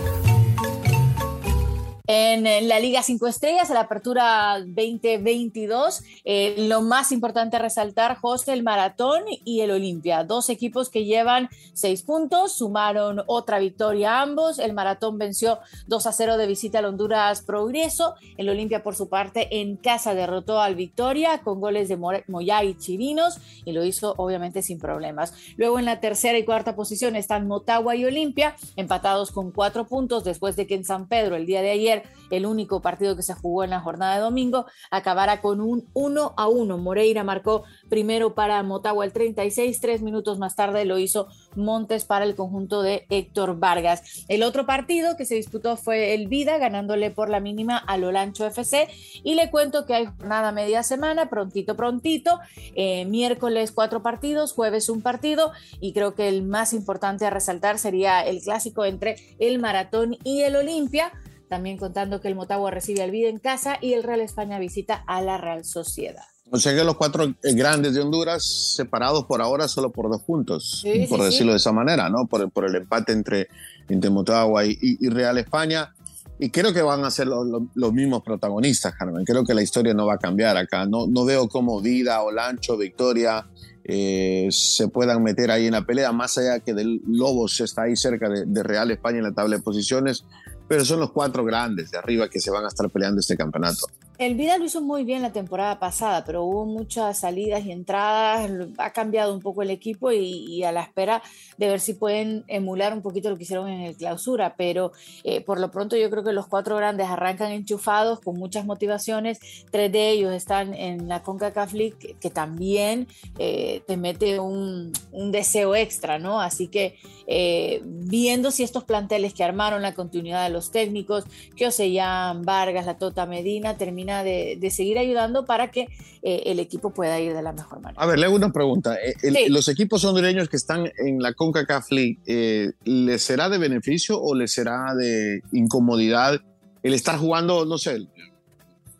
en 2.13 2.67
la 2.67 2.77
Liga 2.81 3.03
5 3.03 3.25
Estrellas, 3.25 3.71
a 3.71 3.73
la 3.73 3.81
apertura 3.81 4.59
2022, 4.59 6.03
eh, 6.25 6.55
lo 6.67 6.81
más 6.81 7.13
importante 7.13 7.57
resaltar, 7.57 8.17
José, 8.17 8.51
el 8.51 8.63
Maratón 8.63 9.23
y 9.45 9.61
el 9.61 9.71
Olimpia, 9.71 10.25
dos 10.25 10.49
equipos 10.49 10.89
que 10.89 11.05
llevan 11.05 11.47
seis 11.71 12.01
puntos, 12.01 12.51
sumaron 12.51 13.23
otra 13.27 13.59
victoria 13.59 14.19
ambos, 14.19 14.59
el 14.59 14.73
Maratón 14.73 15.17
venció 15.19 15.59
2 15.87 16.05
a 16.05 16.11
0 16.11 16.35
de 16.35 16.47
visita 16.47 16.79
al 16.79 16.85
Honduras 16.85 17.43
Progreso, 17.43 18.15
el 18.35 18.49
Olimpia 18.49 18.83
por 18.83 18.93
su 18.93 19.07
parte 19.07 19.61
en 19.61 19.77
casa 19.77 20.13
derrotó 20.13 20.59
al 20.59 20.75
Victoria 20.75 21.37
con 21.37 21.61
goles 21.61 21.87
de 21.87 21.95
Moya 21.95 22.63
y 22.65 22.77
Chirinos 22.77 23.37
y 23.63 23.71
lo 23.71 23.85
hizo 23.85 24.15
obviamente 24.17 24.61
sin 24.63 24.79
problemas. 24.79 25.33
Luego 25.55 25.79
en 25.79 25.85
la 25.85 26.01
tercera 26.01 26.37
y 26.37 26.43
cuarta 26.43 26.75
posición 26.75 27.15
están 27.15 27.47
Motagua 27.47 27.95
y 27.95 28.03
Olimpia, 28.03 28.57
empatados 28.75 29.31
con 29.31 29.51
cuatro 29.51 29.87
puntos 29.87 30.25
después 30.25 30.57
de 30.57 30.67
que 30.67 30.75
en 30.75 30.83
San 30.83 31.07
Pedro 31.07 31.37
el 31.37 31.45
día 31.45 31.61
de 31.61 31.71
ayer 31.71 32.00
el 32.30 32.45
único 32.45 32.81
partido 32.81 33.15
que 33.15 33.24
se 33.24 33.33
jugó 33.33 33.63
en 33.63 33.71
la 33.71 33.81
jornada 33.81 34.15
de 34.15 34.21
domingo, 34.21 34.65
acabará 34.89 35.42
con 35.42 35.62
un 35.62 35.89
1 35.94 36.33
a 36.38 36.48
1. 36.48 36.77
Moreira 36.77 37.24
marcó 37.24 37.63
primero 37.89 38.33
para 38.33 38.63
Motagua 38.63 39.06
el 39.06 39.13
36, 39.13 39.80
tres 39.80 40.01
minutos 40.01 40.39
más 40.39 40.56
tarde 40.56 40.86
lo 40.86 40.98
hizo 40.98 41.27
Montes 41.56 42.06
para 42.06 42.25
el 42.25 42.36
conjunto 42.36 42.81
de 42.81 43.06
Héctor 43.09 43.59
Vargas. 43.59 44.25
El 44.27 44.44
otro 44.44 44.65
partido 44.65 45.18
que 45.18 45.25
se 45.25 45.36
disputó 45.36 45.77
fue 45.77 46.13
el 46.13 46.27
Vida, 46.27 46.57
ganándole 46.57 47.12
por 47.12 47.30
la 47.30 47.42
mínima 47.42 47.77
a 47.77 47.98
Lolancho 47.98 48.45
FC. 48.45 48.88
Y 49.24 49.36
le 49.36 49.51
cuento 49.51 49.86
que 49.86 49.94
hay 49.94 50.06
jornada 50.06 50.51
media 50.51 50.83
semana, 50.83 51.30
prontito, 51.30 51.75
prontito. 51.75 52.39
Eh, 52.75 53.06
miércoles 53.06 53.71
cuatro 53.71 54.01
partidos, 54.01 54.53
jueves 54.53 54.89
un 54.89 55.01
partido. 55.01 55.51
Y 55.81 55.94
creo 55.94 56.15
que 56.15 56.30
el 56.30 56.44
más 56.44 56.74
importante 56.74 57.25
a 57.25 57.30
resaltar 57.30 57.80
sería 57.80 58.21
el 58.21 58.42
clásico 58.42 58.86
entre 58.86 59.18
el 59.39 59.59
Maratón 59.59 60.18
y 60.24 60.42
el 60.44 60.56
Olimpia 60.56 61.12
también 61.51 61.75
contando 61.75 62.21
que 62.21 62.30
el 62.30 62.36
Motagua 62.36 62.71
recibe 62.71 63.01
al 63.01 63.12
Vida 63.12 63.27
en 63.27 63.38
casa 63.38 63.77
y 63.81 63.92
el 63.92 64.03
Real 64.03 64.21
España 64.21 64.58
visita 64.58 65.03
a 65.05 65.22
la 65.22 65.38
Real 65.38 65.65
Sociedad. 65.65 66.24
O 66.50 66.58
sea 66.58 66.74
que 66.74 66.81
los 66.86 66.96
cuatro 66.96 67.25
eh, 67.25 67.53
grandes 67.53 67.93
de 67.93 68.00
Honduras 68.00 68.74
separados 68.77 69.25
por 69.25 69.41
ahora 69.41 69.67
solo 69.67 69.91
por 69.91 70.10
dos 70.10 70.22
puntos, 70.24 70.81
por 71.10 71.22
decirlo 71.22 71.51
de 71.51 71.58
esa 71.58 71.74
manera, 71.74 72.08
¿no? 72.08 72.25
Por, 72.27 72.50
por 72.51 72.65
el 72.65 72.75
empate 72.75 73.12
entre, 73.12 73.50
entre 73.89 74.10
Motagua 74.10 74.63
y, 74.65 75.10
Real 75.10 75.38
España. 75.39 75.93
Y 76.39 76.51
creo 76.51 76.74
que 76.74 76.81
van 76.81 77.03
a 77.03 77.12
ser 77.12 77.27
los 77.27 77.93
mismos 77.93 78.24
protagonistas, 78.24 78.96
Carmen. 78.96 79.25
Creo 79.25 79.43
que 79.43 79.53
la 79.53 79.62
historia 79.62 79.93
no 79.93 80.05
va 80.05 80.13
a 80.13 80.20
cambiar 80.20 80.55
acá. 80.55 80.86
No, 80.86 81.05
no 81.05 81.25
veo 81.25 81.50
cómo 81.50 81.81
Vida, 81.81 82.22
Olancho, 82.22 82.77
Victoria 82.77 83.46
eh, 83.84 84.48
se 84.51 84.88
puedan 84.88 85.22
meter 85.22 85.51
ahí 85.51 85.65
en 85.65 85.74
la 85.74 85.86
pelea, 85.86 86.13
más 86.13 86.38
allá 86.38 86.62
que 86.62 86.74
del 86.74 87.01
Lobos 87.05 87.60
está 87.60 87.84
ahí 87.84 87.98
cerca 87.98 88.29
de, 88.29 88.46
de 88.46 88.63
Real 88.63 88.89
España 88.89 89.17
en 89.17 89.25
la 89.25 89.34
tabla 89.34 89.58
de 89.58 89.62
posiciones 89.62 90.24
pero 90.71 90.85
son 90.85 91.01
los 91.01 91.11
cuatro 91.11 91.43
grandes 91.43 91.91
de 91.91 91.97
arriba 91.97 92.29
que 92.29 92.39
se 92.39 92.49
van 92.49 92.63
a 92.63 92.69
estar 92.69 92.89
peleando 92.89 93.19
este 93.19 93.35
campeonato. 93.35 93.87
El 94.21 94.35
Vida 94.35 94.59
lo 94.59 94.65
hizo 94.65 94.81
muy 94.81 95.03
bien 95.03 95.23
la 95.23 95.31
temporada 95.31 95.79
pasada, 95.79 96.23
pero 96.23 96.43
hubo 96.43 96.63
muchas 96.67 97.17
salidas 97.17 97.65
y 97.65 97.71
entradas, 97.71 98.51
ha 98.77 98.91
cambiado 98.91 99.33
un 99.33 99.39
poco 99.39 99.63
el 99.63 99.71
equipo 99.71 100.11
y, 100.11 100.63
a 100.63 100.71
la 100.71 100.83
espera 100.83 101.23
de 101.57 101.67
ver 101.67 101.79
si 101.79 101.95
pueden 101.95 102.43
emular 102.47 102.93
un 102.93 103.01
poquito 103.01 103.31
lo 103.31 103.37
que 103.37 103.45
hicieron 103.45 103.67
en 103.67 103.81
el 103.81 103.97
clausura, 103.97 104.53
pero 104.55 104.91
eh, 105.23 105.41
por 105.41 105.59
lo 105.59 105.71
pronto 105.71 105.97
yo 105.97 106.07
creo 106.11 106.23
que 106.23 106.33
los 106.33 106.45
cuatro 106.45 106.75
grandes 106.75 107.07
arrancan 107.07 107.51
enchufados 107.51 108.19
con 108.19 108.37
muchas 108.37 108.63
motivaciones, 108.63 109.39
tres 109.71 109.91
de 109.91 110.11
ellos 110.11 110.31
están 110.33 110.75
en 110.75 111.07
la 111.07 111.23
CONCACAF 111.23 111.73
League 111.73 112.15
que, 112.19 112.29
también 112.29 113.07
eh, 113.39 113.81
te 113.87 113.97
mete 113.97 114.39
un, 114.39 114.93
deseo 115.31 115.73
extra, 115.73 116.19
¿no? 116.19 116.39
Así 116.39 116.67
que 116.67 116.95
eh, 117.25 117.81
viendo 117.83 118.51
si 118.51 118.61
estos 118.61 118.83
planteles 118.83 119.33
que 119.33 119.43
armaron 119.43 119.81
la 119.81 119.95
continuidad 119.95 120.43
de 120.43 120.51
los 120.51 120.69
técnicos, 120.69 121.23
que 121.55 121.65
Oseyan, 121.65 122.43
Vargas, 122.43 122.85
la 122.85 122.99
Tota 122.99 123.25
Medina, 123.25 123.77
de, 124.20 124.70
seguir 124.72 124.98
ayudando 125.00 125.46
para 125.46 125.72
que 125.72 125.88
eh, 126.22 126.44
el 126.46 126.60
equipo 126.60 126.91
pueda 126.91 127.20
ir 127.20 127.34
de 127.34 127.41
la 127.41 127.51
mejor 127.51 127.82
manera. 127.82 128.01
A 128.01 128.06
ver, 128.06 128.20
le 128.20 128.25
hago 128.25 128.36
una 128.36 128.51
pregunta. 128.51 128.96
Eh, 128.96 129.50
¿Los 129.50 129.68
equipos 129.68 130.03
hondureños 130.06 130.50
que 130.50 130.58
están 130.58 130.91
en 130.98 131.22
la 131.22 131.34
CONCACAF 131.34 131.91
League, 131.91 132.20
eh, 132.25 132.72
¿les 132.84 133.22
será 133.24 133.50
de 133.50 133.58
beneficio 133.58 134.22
o 134.22 134.36
les 134.36 134.51
será 134.51 134.94
de 134.96 135.41
incomodidad 135.51 136.41
el 136.84 136.94
estar 136.94 137.18
jugando, 137.18 137.65
no 137.65 137.77
sé, 137.77 138.08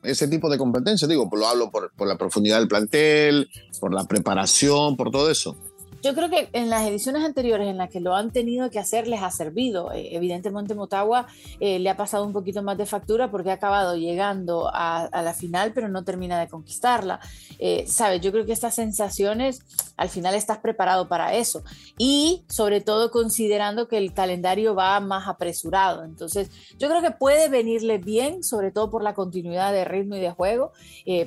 ese 0.04 0.28
tipo 0.28 0.50
de 0.50 0.58
competencia? 0.58 1.08
Digo, 1.08 1.30
lo 1.32 1.48
hablo 1.48 1.70
por, 1.70 1.92
por 1.94 2.08
la 2.08 2.18
profundidad 2.18 2.60
del 2.60 2.68
plantel, 2.68 3.50
por 3.80 3.94
la 3.94 4.06
preparación, 4.06 4.96
por 4.96 5.12
todo 5.12 5.30
eso. 5.30 5.56
Yo 6.02 6.16
creo 6.16 6.32
que 6.32 6.50
en 6.54 6.72
las 6.72 6.88
ediciones 6.88 7.24
anteriores 7.24 7.68
en 7.68 7.78
las 7.78 7.90
que 7.90 8.00
lo 8.00 8.16
han 8.16 8.32
tenido 8.32 8.72
que 8.72 8.80
hacer 8.80 9.08
les 9.08 9.22
ha 9.22 9.30
servido. 9.30 9.92
Eh, 9.92 10.16
evidentemente 10.16 10.74
Motagua 10.74 11.28
eh, 11.60 11.78
le 11.78 11.90
ha 11.92 11.96
pasado 11.96 12.26
un 12.26 12.34
poquito 12.34 12.64
más 12.64 12.76
de 12.78 12.88
factura 12.88 13.30
porque 13.30 13.52
ha 13.52 13.54
acabado 13.54 13.96
llegando 13.96 14.68
a, 14.74 15.10
la 15.12 15.34
final 15.34 15.74
pero 15.74 15.90
no 15.90 16.04
termina 16.04 16.40
de 16.40 16.48
conquistarla. 16.48 17.20
Eh, 17.60 17.86
¿Sabes? 17.88 18.20
Yo 18.22 18.32
creo 18.32 18.48
que 18.48 18.52
estas 18.52 18.74
sensaciones 18.74 19.62
al 19.96 20.10
final 20.10 20.34
estás 20.34 20.58
preparado 20.58 21.08
para 21.08 21.36
eso 21.36 21.64
y 22.00 22.46
sobre 22.50 22.82
todo 22.82 23.12
considerando 23.12 23.88
que 23.88 24.00
el 24.00 24.12
calendario 24.14 24.74
va 24.74 25.00
más 25.00 25.28
apresurado. 25.28 26.04
Entonces 26.04 26.50
yo 26.80 26.90
creo 26.90 27.04
que 27.04 27.12
puede 27.12 27.48
venirle 27.48 28.00
bien, 28.00 28.44
sobre 28.44 28.72
todo 28.72 28.90
por 28.90 29.04
la 29.04 29.14
continuidad 29.14 29.72
de 29.72 29.86
ritmo 29.86 30.16
y 30.16 30.20
de 30.20 30.32
juego, 30.32 30.72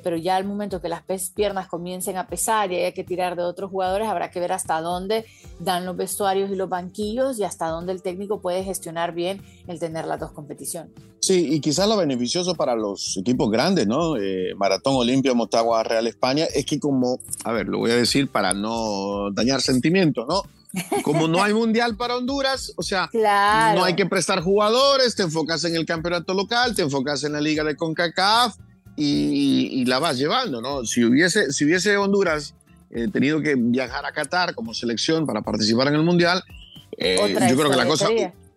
pero 0.02 0.16
ya 0.16 0.34
al 0.34 0.44
momento 0.44 0.80
que 0.80 0.88
las 0.88 1.02
piernas 1.32 1.68
comiencen 1.68 2.16
a 2.16 2.26
pesar 2.26 2.72
y 2.72 2.76
hay 2.76 2.92
que 2.92 3.04
tirar 3.04 3.36
de 3.36 3.42
otros 3.42 3.70
jugadores, 3.70 4.08
habrá 4.08 4.32
que 4.32 4.40
ver 4.40 4.50
hasta 4.50 4.63
dónde 4.66 5.26
dan 5.60 5.86
los 5.86 5.96
vestuarios 5.96 6.50
y 6.50 6.56
los 6.56 6.68
banquillos 6.68 7.38
y 7.38 7.44
hasta 7.44 7.68
dónde 7.68 7.92
el 7.92 8.02
técnico 8.02 8.40
puede 8.40 8.64
gestionar 8.64 9.14
bien 9.14 9.42
el 9.66 9.78
tener 9.78 10.06
las 10.06 10.20
dos 10.20 10.32
competiciones. 10.32 10.92
Sí, 11.20 11.54
y 11.54 11.60
quizás 11.60 11.88
lo 11.88 11.96
beneficioso 11.96 12.54
para 12.54 12.74
los 12.74 13.16
equipos 13.16 13.50
grandes, 13.50 13.86
¿no? 13.86 14.16
Eh, 14.16 14.54
Maratón 14.56 14.94
Olimpia, 14.96 15.32
Motagua, 15.32 15.82
Real 15.82 16.06
España, 16.06 16.44
es 16.54 16.66
que 16.66 16.78
como, 16.78 17.18
a 17.44 17.52
ver, 17.52 17.66
lo 17.66 17.78
voy 17.78 17.92
a 17.92 17.96
decir 17.96 18.28
para 18.28 18.52
no 18.52 19.30
dañar 19.32 19.62
sentimientos, 19.62 20.26
¿no? 20.28 20.42
Como 21.02 21.28
no 21.28 21.42
hay 21.42 21.54
mundial 21.54 21.96
para 21.96 22.16
Honduras, 22.16 22.72
o 22.76 22.82
sea, 22.82 23.08
no 23.14 23.84
hay 23.84 23.94
que 23.94 24.06
prestar 24.06 24.42
jugadores, 24.42 25.14
te 25.14 25.22
enfocas 25.22 25.64
en 25.64 25.76
el 25.76 25.86
campeonato 25.86 26.34
local, 26.34 26.74
te 26.74 26.82
enfocas 26.82 27.24
en 27.24 27.32
la 27.32 27.40
liga 27.40 27.64
de 27.64 27.76
CONCACAF 27.76 28.56
y, 28.96 29.84
la 29.86 29.98
vas 29.98 30.18
llevando, 30.18 30.60
¿no? 30.60 30.84
Si 30.84 31.04
hubiese, 31.04 31.52
si 31.52 31.64
hubiese 31.64 31.96
Honduras 31.96 32.54
eh, 32.94 33.08
tenido 33.12 33.40
que 33.40 33.54
viajar 33.56 34.06
a 34.06 34.12
Qatar 34.12 34.54
como 34.54 34.72
selección 34.72 35.26
para 35.26 35.42
participar 35.42 35.88
en 35.88 35.94
el 35.94 36.02
mundial, 36.02 36.42
eh, 36.96 37.16
yo 37.48 37.56
creo 37.56 37.70
que 37.70 37.76
la 37.76 37.86
cosa, 37.86 38.08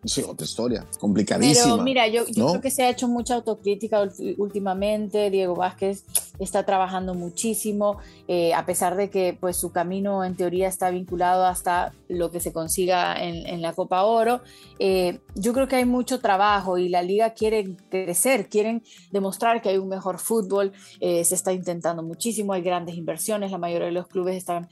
Sí, 0.05 0.23
otra 0.25 0.45
historia, 0.45 0.85
complicadísima. 0.99 1.73
Pero 1.73 1.83
mira, 1.83 2.07
yo, 2.07 2.23
creo 2.25 2.61
que 2.61 2.69
se 2.69 2.83
ha 2.83 2.89
hecho 2.89 3.07
mucha 3.07 3.35
autocrítica 3.35 4.07
últimamente. 4.37 5.29
Diego 5.29 5.55
Vázquez 5.55 6.05
está 6.39 6.63
trabajando 6.63 7.13
muchísimo, 7.13 7.97
eh, 8.27 8.53
a 8.53 8.65
pesar 8.65 8.95
de 8.95 9.09
que 9.09 9.37
pues, 9.39 9.57
su 9.57 9.71
camino 9.71 10.23
en 10.23 10.35
teoría 10.35 10.67
está 10.67 10.89
vinculado 10.89 11.45
hasta 11.45 11.93
lo 12.07 12.31
que 12.31 12.39
se 12.39 12.53
consiga 12.53 13.15
en, 13.15 13.61
la 13.61 13.73
Copa 13.73 14.03
Oro. 14.03 14.41
Eh, 14.77 15.19
yo 15.35 15.51
creo 15.53 15.67
que 15.67 15.77
hay 15.77 15.85
mucho 15.85 16.19
trabajo 16.19 16.77
y 16.77 16.89
la 16.89 17.01
liga 17.01 17.31
quiere 17.31 17.75
crecer, 17.89 18.49
quieren 18.49 18.83
demostrar 19.11 19.61
que 19.61 19.69
hay 19.69 19.77
un 19.77 19.87
mejor 19.87 20.19
fútbol. 20.19 20.73
Eh, 20.99 21.23
se 21.23 21.35
está 21.35 21.53
intentando 21.53 22.03
muchísimo, 22.03 22.53
hay 22.53 22.61
grandes 22.61 22.95
inversiones, 22.95 23.51
la 23.51 23.57
mayoría 23.57 23.87
de 23.87 23.93
los 23.93 24.07
clubes 24.07 24.35
están 24.35 24.67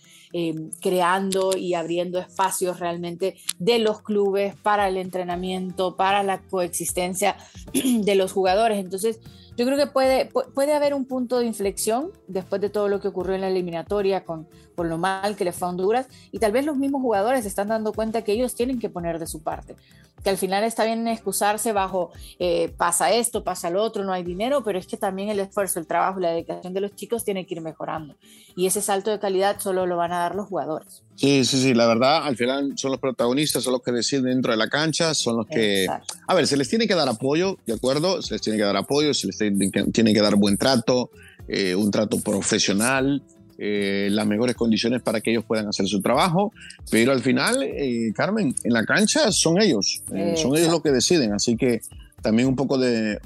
creando 0.81 1.55
y 1.55 1.75
abriendo 1.75 2.19
espacios 2.19 2.81
realmente 2.81 3.38
de 3.57 3.79
los 3.79 4.01
clubes 4.01 4.53
para 4.57 4.89
el 4.89 4.98
entrenamiento 4.98 5.95
para 5.95 6.24
la 6.24 6.41
coexistencia 6.41 7.38
de 7.74 8.15
los 8.15 8.31
jugadores. 8.31 8.79
Entonces, 8.79 9.19
yo 9.58 9.66
creo 9.66 9.78
que 9.78 9.88
puede, 9.88 10.30
puede 10.54 10.74
haber 10.74 10.94
un 10.94 11.06
punto 11.06 11.40
de 11.40 11.46
inflexión 11.46 12.12
después 12.28 12.62
de 12.62 12.70
todo 12.70 12.90
lo 12.90 13.00
que 13.00 13.08
ocurrió 13.08 13.36
en 13.36 13.42
la 13.42 13.48
eliminatoria 13.48 14.26
con, 14.26 14.48
con 14.76 14.90
lo 14.90 14.98
mal 14.98 15.36
que 15.36 15.46
le 15.46 15.54
fue 15.54 15.68
a 15.68 15.72
Honduras 15.72 16.08
y 16.32 16.40
tal 16.40 16.52
vez 16.52 16.66
los 16.66 16.76
mismos 16.76 17.02
jugadores 17.02 17.44
se 17.44 17.48
están 17.48 17.70
dando 17.70 17.94
cuenta 17.94 18.24
que 18.24 18.34
ellos 18.34 18.56
tienen 18.56 18.80
que 18.80 18.90
poner 18.90 19.18
de 19.18 19.28
su 19.28 19.42
parte, 19.42 19.76
que 20.24 20.30
al 20.30 20.38
final 20.38 20.64
está 20.64 20.84
bien 20.84 21.08
excusarse 21.08 21.72
bajo 21.72 22.12
eh, 22.40 22.74
pasa 22.78 23.12
esto, 23.12 23.44
pasa 23.44 23.70
lo 23.70 23.82
otro, 23.82 24.04
no 24.04 24.12
hay 24.12 24.24
dinero, 24.24 24.64
pero 24.64 24.78
es 24.78 24.88
que 24.88 24.98
también 24.98 25.30
el 25.30 25.40
esfuerzo, 25.40 25.80
el 25.80 25.88
trabajo, 25.88 26.20
la 26.20 26.32
dedicación 26.32 26.74
de 26.74 26.82
los 26.82 26.96
chicos 26.96 27.24
tiene 27.24 27.46
que 27.46 27.56
ir 27.56 27.62
mejorando 27.62 28.16
y 28.56 28.66
ese 28.66 28.82
salto 28.82 29.12
de 29.12 29.20
calidad 29.20 29.60
solo 29.60 29.86
lo 29.86 29.98
van 29.98 30.12
a 30.12 30.20
dar 30.20 30.36
los 30.36 30.48
jugadores. 30.48 31.04
Sí, 31.15 31.45
sí, 31.45 31.62
sí, 31.62 31.74
la 31.74 31.88
verdad, 31.88 32.25
al 32.25 32.36
final 32.36 32.74
son 32.75 32.91
los 32.91 33.00
protagonistas, 33.00 33.63
son 33.63 33.74
los 33.74 33.81
que 33.81 33.91
deciden 33.91 34.25
dentro 34.25 34.51
de 34.51 34.57
la 34.57 34.67
cancha, 34.67 35.13
son 35.13 35.38
los 35.38 35.48
que... 35.48 35.88
A 36.27 36.34
ver, 36.34 36.45
se 36.45 36.57
les 36.57 36.67
tiene 36.67 36.88
que 36.88 36.95
dar 36.95 37.07
apoyo, 37.07 37.57
¿de 37.65 37.74
acuerdo? 37.74 38.22
Se 38.22 38.34
les 38.34 38.41
tiene 38.41 38.57
que 38.57 38.65
dar 38.65 38.75
apoyo, 38.75 39.13
se 39.13 39.27
les 39.27 39.38
tiene 39.38 40.13
que 40.13 40.22
dar 40.22 40.36
buen 40.36 40.57
trato, 40.57 41.10
eh, 41.48 41.74
un 41.74 41.89
trato 41.89 42.19
profesional, 42.19 43.24
eh, 43.57 44.10
las 44.12 44.27
mejores 44.27 44.55
condiciones 44.55 45.01
para 45.01 45.22
que 45.22 45.31
ellos 45.31 45.45
puedan 45.45 45.67
hacer 45.67 45.88
su 45.88 46.01
trabajo, 46.01 46.51
pero 46.91 47.13
al 47.13 47.22
final, 47.22 47.63
eh, 47.63 48.12
Carmen, 48.13 48.53
en 48.63 48.74
la 48.74 48.84
cancha 48.84 49.31
son 49.31 49.62
ellos, 49.62 50.03
son 50.36 50.57
ellos 50.57 50.69
los 50.69 50.81
que 50.81 50.91
deciden, 50.91 51.31
así 51.31 51.55
que 51.55 51.79
también 52.22 52.50
un 52.50 52.55
poco 52.57 52.77
de, 52.77 53.19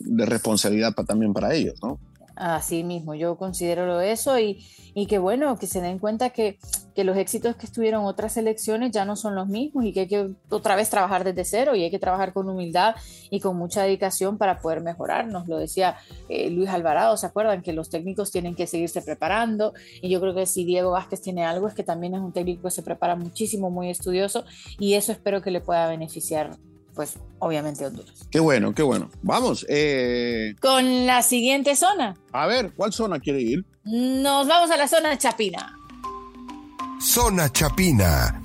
de 0.00 0.26
responsabilidad 0.26 0.94
para, 0.94 1.06
también 1.06 1.34
para 1.34 1.54
ellos, 1.54 1.74
¿no? 1.82 1.98
Así 2.36 2.82
mismo, 2.82 3.14
yo 3.14 3.36
considero 3.36 4.00
eso 4.00 4.40
y, 4.40 4.66
y 4.92 5.06
que 5.06 5.18
bueno, 5.18 5.56
que 5.56 5.68
se 5.68 5.80
den 5.80 6.00
cuenta 6.00 6.30
que, 6.30 6.58
que, 6.92 7.04
los 7.04 7.16
éxitos 7.16 7.54
que 7.54 7.66
estuvieron 7.66 8.04
otras 8.06 8.36
elecciones 8.36 8.90
ya 8.90 9.04
no 9.04 9.14
son 9.14 9.36
los 9.36 9.46
mismos 9.46 9.84
y 9.84 9.92
que 9.92 10.00
hay 10.00 10.08
que 10.08 10.30
otra 10.50 10.74
vez 10.74 10.90
trabajar 10.90 11.22
desde 11.22 11.44
cero 11.44 11.76
y 11.76 11.84
hay 11.84 11.92
que 11.92 12.00
trabajar 12.00 12.32
con 12.32 12.48
humildad 12.48 12.96
y 13.30 13.38
con 13.38 13.56
mucha 13.56 13.84
dedicación 13.84 14.36
para 14.36 14.58
poder 14.58 14.80
mejorar. 14.80 15.28
Nos 15.28 15.46
lo 15.46 15.58
decía 15.58 15.96
eh, 16.28 16.50
Luis 16.50 16.70
Alvarado, 16.70 17.16
¿se 17.16 17.26
acuerdan? 17.26 17.62
Que 17.62 17.72
los 17.72 17.88
técnicos 17.88 18.32
tienen 18.32 18.56
que 18.56 18.66
seguirse 18.66 19.00
preparando 19.00 19.72
y 20.02 20.08
yo 20.08 20.20
creo 20.20 20.34
que 20.34 20.46
si 20.46 20.64
Diego 20.64 20.90
Vázquez 20.90 21.22
tiene 21.22 21.44
algo 21.44 21.68
es 21.68 21.74
que 21.74 21.84
también 21.84 22.14
es 22.14 22.20
un 22.20 22.32
técnico 22.32 22.64
que 22.64 22.70
se 22.72 22.82
prepara 22.82 23.14
muchísimo, 23.14 23.70
muy 23.70 23.90
estudioso 23.90 24.44
y 24.80 24.94
eso 24.94 25.12
espero 25.12 25.40
que 25.40 25.52
le 25.52 25.60
pueda 25.60 25.86
beneficiar 25.86 26.56
pues 26.94 27.14
obviamente 27.38 27.84
Honduras. 27.86 28.26
Qué 28.30 28.40
bueno, 28.40 28.74
qué 28.74 28.82
bueno. 28.82 29.10
Vamos. 29.22 29.66
Eh, 29.68 30.54
Con 30.60 31.06
la 31.06 31.22
siguiente 31.22 31.76
zona. 31.76 32.16
A 32.32 32.46
ver, 32.46 32.72
¿cuál 32.74 32.92
zona 32.92 33.20
quiere 33.20 33.40
ir? 33.42 33.64
Nos 33.84 34.46
vamos 34.46 34.70
a 34.70 34.76
la 34.76 34.88
zona 34.88 35.16
Chapina. 35.18 35.76
Zona 37.00 37.50
Chapina. 37.50 38.40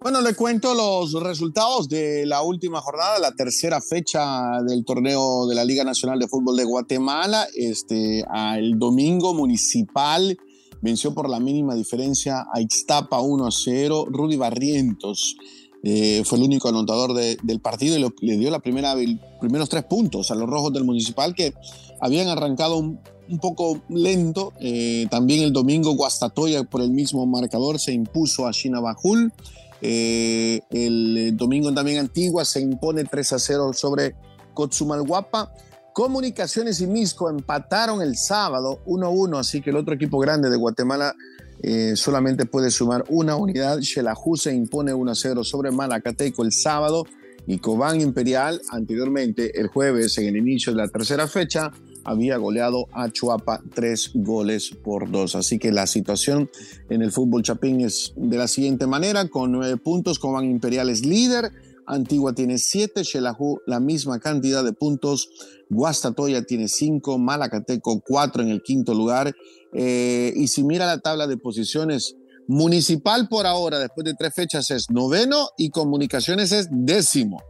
Bueno, 0.00 0.20
le 0.20 0.34
cuento 0.34 0.74
los 0.74 1.12
resultados 1.22 1.88
de 1.88 2.24
la 2.24 2.42
última 2.42 2.80
jornada, 2.80 3.18
la 3.18 3.32
tercera 3.32 3.80
fecha 3.80 4.62
del 4.66 4.84
torneo 4.84 5.46
de 5.46 5.56
la 5.56 5.64
Liga 5.64 5.82
Nacional 5.84 6.18
de 6.18 6.28
Fútbol 6.28 6.56
de 6.56 6.64
Guatemala. 6.64 7.46
Este, 7.54 8.24
el 8.56 8.78
domingo 8.78 9.34
municipal 9.34 10.38
venció 10.80 11.12
por 11.14 11.28
la 11.28 11.40
mínima 11.40 11.74
diferencia 11.74 12.46
a 12.52 12.60
Ixtapa 12.60 13.20
1 13.20 13.46
a 13.46 13.50
0. 13.50 14.06
Rudy 14.08 14.36
Barrientos 14.36 15.36
eh, 15.84 16.22
fue 16.24 16.38
el 16.38 16.44
único 16.44 16.68
anotador 16.68 17.14
del 17.14 17.60
partido 17.60 17.96
y 17.96 18.26
le 18.26 18.36
dio 18.36 18.60
primera, 18.60 18.94
primeros 19.40 19.68
tres 19.68 19.84
puntos 19.84 20.30
a 20.30 20.34
los 20.34 20.48
rojos 20.48 20.72
del 20.72 20.84
Municipal 20.84 21.34
que 21.34 21.54
habían 22.00 22.28
arrancado 22.28 22.78
un, 22.78 23.00
poco 23.40 23.82
lento. 23.88 24.52
Eh, 24.60 25.06
también 25.10 25.42
el 25.42 25.52
domingo 25.52 25.92
Guastatoya 25.94 26.64
por 26.64 26.80
el 26.80 26.90
mismo 26.90 27.26
marcador 27.26 27.78
se 27.78 27.92
impuso 27.92 28.46
a 28.46 28.52
Shinabajul. 28.52 29.32
Eh, 29.80 30.60
el 30.70 31.36
domingo 31.36 31.72
también 31.72 31.98
Antigua 31.98 32.44
se 32.44 32.60
impone 32.60 33.04
3 33.04 33.32
a 33.34 33.38
0 33.38 33.72
sobre 33.74 34.16
Cotzumalguapa. 34.54 35.52
Comunicaciones 35.92 36.80
y 36.80 36.86
Misco 36.86 37.28
empataron 37.28 38.02
el 38.02 38.16
sábado 38.16 38.80
1-1, 38.86 39.38
así 39.38 39.60
que 39.60 39.70
el 39.70 39.76
otro 39.76 39.94
equipo 39.94 40.18
grande 40.18 40.48
de 40.48 40.56
Guatemala 40.56 41.14
eh, 41.62 41.94
solamente 41.96 42.46
puede 42.46 42.70
sumar 42.70 43.04
una 43.08 43.36
unidad. 43.36 43.80
Xelajú 43.80 44.36
se 44.36 44.54
impone 44.54 44.92
1-0 44.92 45.44
sobre 45.44 45.70
Malacateco 45.70 46.44
el 46.44 46.52
sábado 46.52 47.04
y 47.46 47.58
Cobán 47.58 48.00
Imperial 48.00 48.60
anteriormente 48.70 49.58
el 49.58 49.68
jueves 49.68 50.18
en 50.18 50.26
el 50.26 50.36
inicio 50.36 50.72
de 50.72 50.78
la 50.78 50.88
tercera 50.88 51.26
fecha 51.26 51.72
había 52.04 52.36
goleado 52.36 52.86
a 52.92 53.10
Chuapa 53.10 53.62
tres 53.74 54.10
goles 54.14 54.70
por 54.70 55.10
dos. 55.10 55.34
Así 55.34 55.58
que 55.58 55.72
la 55.72 55.86
situación 55.86 56.50
en 56.88 57.02
el 57.02 57.12
fútbol 57.12 57.42
chapín 57.42 57.80
es 57.80 58.12
de 58.16 58.36
la 58.36 58.48
siguiente 58.48 58.86
manera, 58.86 59.28
con 59.28 59.52
nueve 59.52 59.76
puntos, 59.76 60.18
Cobán 60.18 60.44
Imperial 60.44 60.88
es 60.88 61.04
líder, 61.04 61.52
Antigua 61.88 62.34
tiene 62.34 62.58
siete, 62.58 63.02
Xelajú 63.02 63.60
la 63.66 63.80
misma 63.80 64.20
cantidad 64.20 64.62
de 64.62 64.72
puntos, 64.72 65.28
Guastatoya 65.70 66.42
tiene 66.42 66.68
cinco, 66.68 67.18
Malacateco 67.18 68.00
cuatro 68.06 68.42
en 68.42 68.50
el 68.50 68.62
quinto 68.62 68.94
lugar. 68.94 69.34
Eh, 69.72 70.32
y 70.36 70.48
si 70.48 70.62
mira 70.64 70.86
la 70.86 70.98
tabla 70.98 71.26
de 71.26 71.36
posiciones, 71.36 72.14
Municipal 72.46 73.28
por 73.28 73.46
ahora, 73.46 73.78
después 73.78 74.06
de 74.06 74.14
tres 74.14 74.34
fechas, 74.34 74.70
es 74.70 74.90
noveno 74.90 75.50
y 75.58 75.68
Comunicaciones 75.68 76.50
es 76.52 76.68
décimo. 76.70 77.42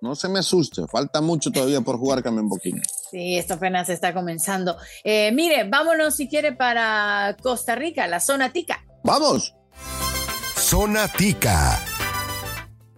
No 0.00 0.14
se 0.14 0.28
me 0.28 0.38
asuste, 0.38 0.86
falta 0.86 1.20
mucho 1.20 1.50
todavía 1.50 1.80
por 1.80 1.98
jugar 1.98 2.22
Carmen 2.22 2.48
Boquín. 2.48 2.80
Sí, 3.10 3.36
esto 3.36 3.54
apenas 3.54 3.88
está 3.88 4.14
comenzando. 4.14 4.76
Eh, 5.04 5.32
mire, 5.32 5.68
vámonos 5.68 6.14
si 6.16 6.28
quiere 6.28 6.52
para 6.52 7.36
Costa 7.42 7.74
Rica, 7.74 8.06
la 8.06 8.20
zona 8.20 8.52
tica. 8.52 8.86
¡Vamos! 9.04 9.54
Zona 10.56 11.08
tica. 11.08 11.78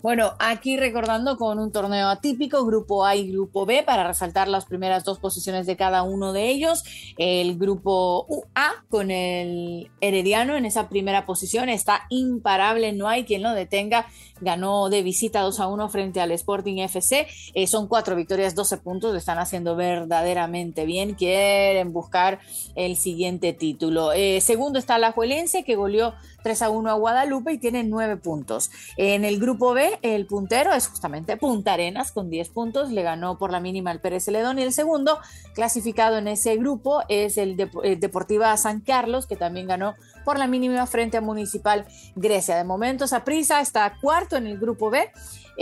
Bueno, 0.03 0.33
aquí 0.39 0.79
recordando 0.79 1.37
con 1.37 1.59
un 1.59 1.73
torneo 1.73 2.09
atípico, 2.09 2.65
grupo 2.65 3.05
A 3.05 3.17
y 3.17 3.31
grupo 3.31 3.67
B, 3.67 3.83
para 3.83 4.07
resaltar 4.07 4.49
las 4.49 4.65
primeras 4.65 5.05
dos 5.05 5.19
posiciones 5.19 5.67
de 5.67 5.77
cada 5.77 6.05
uno 6.05 6.33
de 6.33 6.49
ellos. 6.49 6.85
El 7.19 7.59
grupo 7.59 8.27
A 8.55 8.83
con 8.89 9.11
el 9.11 9.91
Herediano 10.01 10.57
en 10.57 10.65
esa 10.65 10.89
primera 10.89 11.27
posición 11.27 11.69
está 11.69 12.07
imparable, 12.09 12.95
no 12.95 13.09
hay 13.09 13.25
quien 13.25 13.43
lo 13.43 13.53
detenga. 13.53 14.07
Ganó 14.41 14.89
de 14.89 15.03
visita 15.03 15.43
2 15.43 15.61
a 15.61 15.67
1 15.67 15.89
frente 15.91 16.23
al 16.23 16.33
Sporting 16.33 16.79
FC. 16.79 17.27
Eh, 17.53 17.67
son 17.67 17.87
cuatro 17.87 18.17
victorias, 18.17 18.55
12 18.55 18.79
puntos, 18.79 19.13
lo 19.13 19.19
están 19.19 19.39
haciendo 19.39 19.77
verdaderamente 19.77 20.87
bien. 20.87 21.13
Quieren 21.13 21.93
buscar 21.93 22.41
el 22.75 22.97
siguiente 22.97 23.53
título. 23.53 24.13
Eh, 24.15 24.41
segundo 24.41 24.79
está 24.79 24.97
la 24.97 25.13
Juelense, 25.13 25.63
que 25.63 25.77
goleó 25.77 26.15
3 26.43 26.63
a 26.63 26.71
1 26.71 26.91
a 26.91 26.95
Guadalupe 26.95 27.53
y 27.53 27.59
tiene 27.59 27.85
9 27.85 28.17
puntos. 28.17 28.71
En 28.97 29.25
el 29.25 29.39
grupo 29.39 29.73
B, 29.73 29.99
el 30.03 30.27
puntero 30.27 30.73
es 30.73 30.89
justamente 30.89 31.37
Punta 31.37 31.75
Arenas 31.75 32.13
con 32.13 32.31
10 32.31 32.49
puntos, 32.51 32.91
le 32.91 33.03
ganó 33.03 33.39
por 33.39 33.51
la 33.51 33.61
mínima 33.61 33.91
al 33.91 34.01
Pérez 34.01 34.25
Celedón 34.25 34.59
y 34.59 34.63
el 34.63 34.73
segundo 34.73 35.19
clasificado 35.55 36.19
en 36.19 36.29
ese 36.29 36.57
grupo 36.57 37.03
es 37.09 37.39
el, 37.39 37.57
Deportiva 37.57 38.57
San 38.57 38.81
Carlos, 38.81 39.27
que 39.27 39.37
también 39.37 39.67
ganó 39.67 39.95
por 40.25 40.39
la 40.39 40.47
mínima 40.47 40.87
frente 40.87 41.17
a 41.17 41.21
Municipal 41.21 41.87
Grecia. 42.15 42.57
De 42.57 42.65
momento, 42.65 43.07
Saprissa 43.07 43.61
está 43.61 43.95
cuarto 44.01 44.37
en 44.37 44.47
el 44.47 44.59
grupo 44.59 44.91
B 44.91 45.11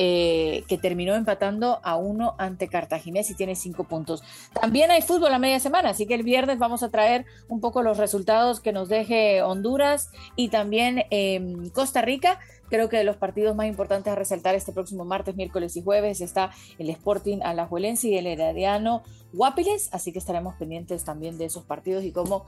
eh, 0.01 0.63
que 0.69 0.79
terminó 0.79 1.17
empatando 1.17 1.81
a 1.83 1.97
uno 1.97 2.37
ante 2.39 2.69
Cartaginés 2.69 3.31
y 3.31 3.35
tiene 3.35 3.57
cinco 3.57 3.83
puntos. 3.83 4.23
También 4.53 4.93
hay 4.93 5.03
fútbol 5.03 5.35
a 5.35 5.41
media 5.41 5.59
semana, 5.59 5.91
así 5.91 6.07
que 6.07 6.15
el 6.15 6.23
viernes 6.23 6.59
vamos 6.59 6.85
a 6.85 6.89
traer 6.89 7.27
un 7.49 7.61
poco 7.61 7.83
los 7.83 7.99
resultados 7.99 8.61
que 8.61 8.73
nos 8.73 8.89
deje 8.89 9.43
Honduras 9.43 10.11
y 10.37 10.51
también 10.51 11.05
em, 11.11 11.69
Costa 11.71 12.01
Rica. 12.01 12.39
Creo 12.69 12.89
que 12.89 12.97
de 12.99 13.05
los 13.05 13.17
partidos 13.17 13.57
más 13.57 13.67
importantes 13.67 14.13
a 14.13 14.17
resaltar 14.17 14.55
este 14.55 14.73
próximo 14.73 15.05
martes, 15.05 15.37
miércoles 15.37 15.77
y 15.77 15.83
jueves 15.83 16.21
está 16.21 16.51
el 16.79 16.91
Sporting 16.91 17.39
Alajuelense 17.43 18.09
y 18.09 18.17
el 18.17 18.27
Herediano 18.27 19.03
Guapiles, 19.33 19.89
así 19.93 20.13
que 20.13 20.19
estaremos 20.19 20.55
pendientes 20.57 21.05
también 21.05 21.39
de 21.39 21.47
esos 21.47 21.65
partidos 21.65 22.05
y 22.05 22.13
cómo 22.13 22.47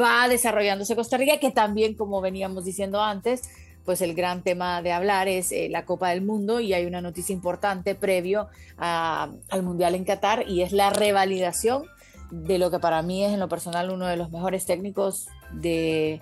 va 0.00 0.28
desarrollándose 0.28 0.96
Costa 0.96 1.16
Rica, 1.16 1.38
que 1.38 1.50
también, 1.50 1.94
como 1.94 2.20
veníamos 2.20 2.64
diciendo 2.64 3.02
antes, 3.02 3.42
pues 3.84 4.02
el 4.02 4.14
gran 4.14 4.42
tema 4.42 4.82
de 4.82 4.92
hablar 4.92 5.28
es 5.28 5.50
eh, 5.50 5.68
la 5.70 5.86
Copa 5.86 6.10
del 6.10 6.20
Mundo 6.20 6.60
y 6.60 6.74
hay 6.74 6.84
una 6.84 7.00
noticia 7.00 7.32
importante 7.32 7.94
previo 7.94 8.48
al 8.76 9.62
Mundial 9.62 9.94
en 9.94 10.04
Qatar 10.04 10.46
y 10.46 10.60
es 10.60 10.72
la 10.72 10.90
revalidación 10.90 11.84
de 12.30 12.58
lo 12.58 12.70
que 12.70 12.78
para 12.78 13.00
mí 13.00 13.24
es 13.24 13.32
en 13.32 13.40
lo 13.40 13.48
personal 13.48 13.90
uno 13.90 14.06
de 14.06 14.18
los 14.18 14.30
mejores 14.30 14.66
técnicos 14.66 15.28
de 15.52 16.20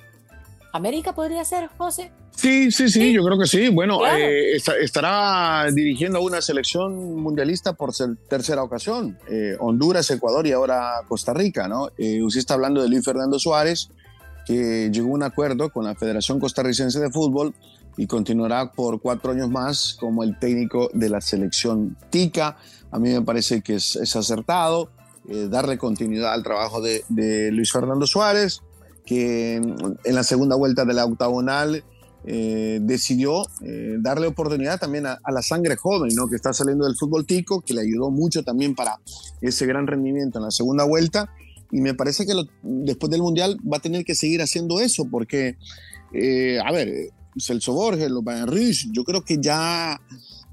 América, 0.77 1.15
podría 1.15 1.45
ser, 1.45 1.69
José. 1.77 2.13
Sí, 2.35 2.71
sí, 2.71 2.89
sí, 2.89 3.13
yo 3.13 3.25
creo 3.25 3.39
que 3.39 3.47
sí. 3.47 3.69
Bueno, 3.69 4.07
eh, 4.07 4.57
estará 4.81 5.67
dirigiendo 5.73 6.21
una 6.21 6.43
selección 6.43 7.17
mundialista 7.17 7.73
por 7.73 7.93
tercera 8.29 8.63
ocasión. 8.63 9.19
Eh, 9.29 9.57
Honduras, 9.59 10.11
Ecuador 10.11 10.47
y 10.47 10.53
ahora 10.53 11.03
Costa 11.09 11.33
Rica, 11.33 11.67
¿no? 11.67 11.85
usted 11.87 12.39
está 12.39 12.55
hablando 12.55 12.83
de 12.83 12.89
Luis 12.89 13.05
Fernando 13.05 13.39
Suárez, 13.39 13.89
que 14.47 14.91
llegó 14.93 15.09
a 15.09 15.15
un 15.15 15.23
acuerdo 15.23 15.71
con 15.71 15.85
la 15.85 15.95
Federación 15.95 16.39
Costarricense 16.39 17.01
de 17.01 17.11
Fútbol 17.11 17.55
y 17.97 18.07
continuará 18.07 18.73
por 18.73 19.01
cuatro 19.01 19.33
años 19.33 19.51
más 19.51 19.97
como 19.99 20.23
el 20.23 20.39
técnico 20.39 20.91
de 20.93 21.09
la 21.09 21.21
selección 21.21 21.97
TICA. 22.11 22.57
A 22.91 22.99
mí 22.99 23.11
me 23.11 23.23
parece 23.23 23.63
que 23.63 23.77
es, 23.77 24.17
acertado 24.17 24.91
eh, 25.29 25.49
darle 25.51 25.79
continuidad 25.79 26.33
al 26.33 26.43
trabajo 26.43 26.81
de, 26.81 27.03
Luis 27.53 27.73
Fernando 27.73 28.07
Suárez, 28.07 28.63
que 29.07 29.55
en 29.55 30.15
la 30.15 30.25
segunda 30.25 30.57
vuelta 30.57 30.85
de 30.85 30.93
la 30.93 31.07
octagonal 31.07 31.85
eh, 32.29 32.81
decidió 32.83 33.45
eh, 33.63 33.99
darle 34.01 34.27
oportunidad 34.27 34.81
también 34.81 35.07
a, 35.07 35.21
la 35.31 35.43
sangre 35.43 35.77
joven, 35.77 36.11
¿no? 36.17 36.27
que 36.27 36.35
está 36.35 36.53
saliendo 36.53 36.85
del 36.85 36.97
fútbol 36.97 37.25
tico, 37.25 37.61
que 37.61 37.73
le 37.73 37.83
ayudó 37.83 38.11
mucho 38.11 38.43
también 38.43 38.75
para 38.75 38.99
ese 39.41 39.65
gran 39.65 39.87
rendimiento 39.87 40.39
en 40.39 40.45
la 40.45 40.51
segunda 40.51 40.83
vuelta 40.83 41.31
y 41.71 41.81
me 41.81 41.95
parece 41.95 42.27
que 42.27 42.35
después 42.63 43.11
del 43.11 43.23
Mundial 43.23 43.59
va 43.71 43.77
a 43.77 43.81
tener 43.81 44.05
que 44.05 44.15
seguir 44.15 44.43
haciendo 44.43 44.81
eso, 44.81 45.05
porque, 45.11 45.57
eh, 46.13 46.59
a 46.65 46.73
ver, 46.73 47.11
Celso 47.39 47.73
Borges, 47.73 48.11
los 48.11 48.25
Bayern 48.25 48.73
yo 48.93 49.05
creo 49.05 49.23
que 49.23 49.39
ya 49.41 50.01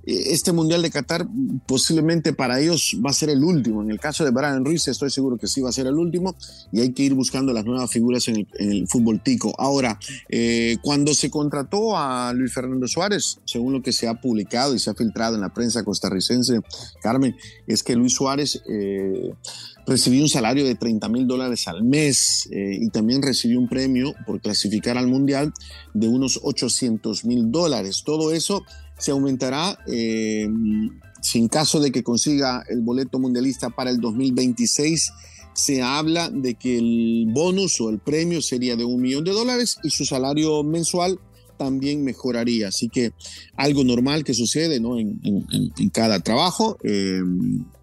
este 0.05 0.51
Mundial 0.51 0.81
de 0.81 0.89
Qatar 0.89 1.27
posiblemente 1.65 2.33
para 2.33 2.59
ellos 2.59 2.97
va 3.05 3.09
a 3.09 3.13
ser 3.13 3.29
el 3.29 3.43
último. 3.43 3.81
En 3.81 3.91
el 3.91 3.99
caso 3.99 4.23
de 4.23 4.31
Brian 4.31 4.65
Ruiz 4.65 4.87
estoy 4.87 5.09
seguro 5.09 5.37
que 5.37 5.47
sí 5.47 5.61
va 5.61 5.69
a 5.69 5.73
ser 5.73 5.87
el 5.87 5.95
último 5.95 6.35
y 6.71 6.81
hay 6.81 6.91
que 6.93 7.03
ir 7.03 7.13
buscando 7.13 7.53
las 7.53 7.65
nuevas 7.65 7.89
figuras 7.89 8.27
en 8.27 8.47
el, 8.59 8.87
fútbol 8.87 9.21
tico. 9.21 9.53
Ahora, 9.57 9.99
eh, 10.29 10.77
cuando 10.81 11.13
se 11.13 11.29
contrató 11.29 11.97
a 11.97 12.33
Luis 12.33 12.53
Fernando 12.53 12.87
Suárez, 12.87 13.39
según 13.45 13.73
lo 13.73 13.81
que 13.81 13.93
se 13.93 14.07
ha 14.07 14.19
publicado 14.19 14.75
y 14.75 14.79
se 14.79 14.89
ha 14.89 14.93
filtrado 14.93 15.35
en 15.35 15.41
la 15.41 15.53
prensa 15.53 15.83
costarricense, 15.83 16.59
Carmen, 17.01 17.35
es 17.67 17.83
que 17.83 17.95
Luis 17.95 18.13
Suárez 18.13 18.61
recibió 19.85 20.21
un 20.21 20.29
salario 20.29 20.65
de 20.65 20.75
30 20.75 21.09
mil 21.09 21.27
dólares 21.27 21.67
al 21.67 21.83
mes 21.83 22.47
eh, 22.51 22.77
y 22.79 22.89
también 22.89 23.21
recibió 23.21 23.59
un 23.59 23.67
premio 23.67 24.13
por 24.25 24.41
clasificar 24.41 24.97
al 24.97 25.07
Mundial 25.07 25.53
de 25.93 26.07
unos 26.07 26.39
800 26.43 27.25
mil 27.25 27.51
dólares. 27.51 28.03
Todo 28.05 28.31
eso 28.31 28.63
se 29.03 29.11
aumentará 29.11 29.77
eh, 29.85 30.47
sin 31.21 31.49
caso 31.49 31.81
de 31.81 31.91
que 31.91 32.03
consiga 32.03 32.63
el 32.69 32.79
boleto 32.79 33.19
mundialista 33.19 33.69
para 33.69 33.89
el 33.89 33.99
2026. 33.99 35.11
Se 35.53 35.81
habla 35.81 36.29
de 36.29 36.53
que 36.53 36.77
el 36.77 37.27
bonus 37.27 37.81
o 37.81 37.89
el 37.89 37.99
premio 37.99 38.41
sería 38.41 38.77
de 38.77 38.85
un 38.85 39.01
millón 39.01 39.25
de 39.25 39.31
dólares 39.31 39.77
y 39.83 39.89
su 39.89 40.05
salario 40.05 40.63
mensual 40.63 41.19
también 41.57 42.05
mejoraría. 42.05 42.69
Así 42.69 42.87
que 42.87 43.11
algo 43.57 43.83
normal 43.83 44.23
que 44.23 44.33
sucede 44.33 44.79
¿no? 44.79 44.97
en, 44.97 45.19
cada 45.91 46.21
trabajo. 46.21 46.77
Eh, 46.81 47.19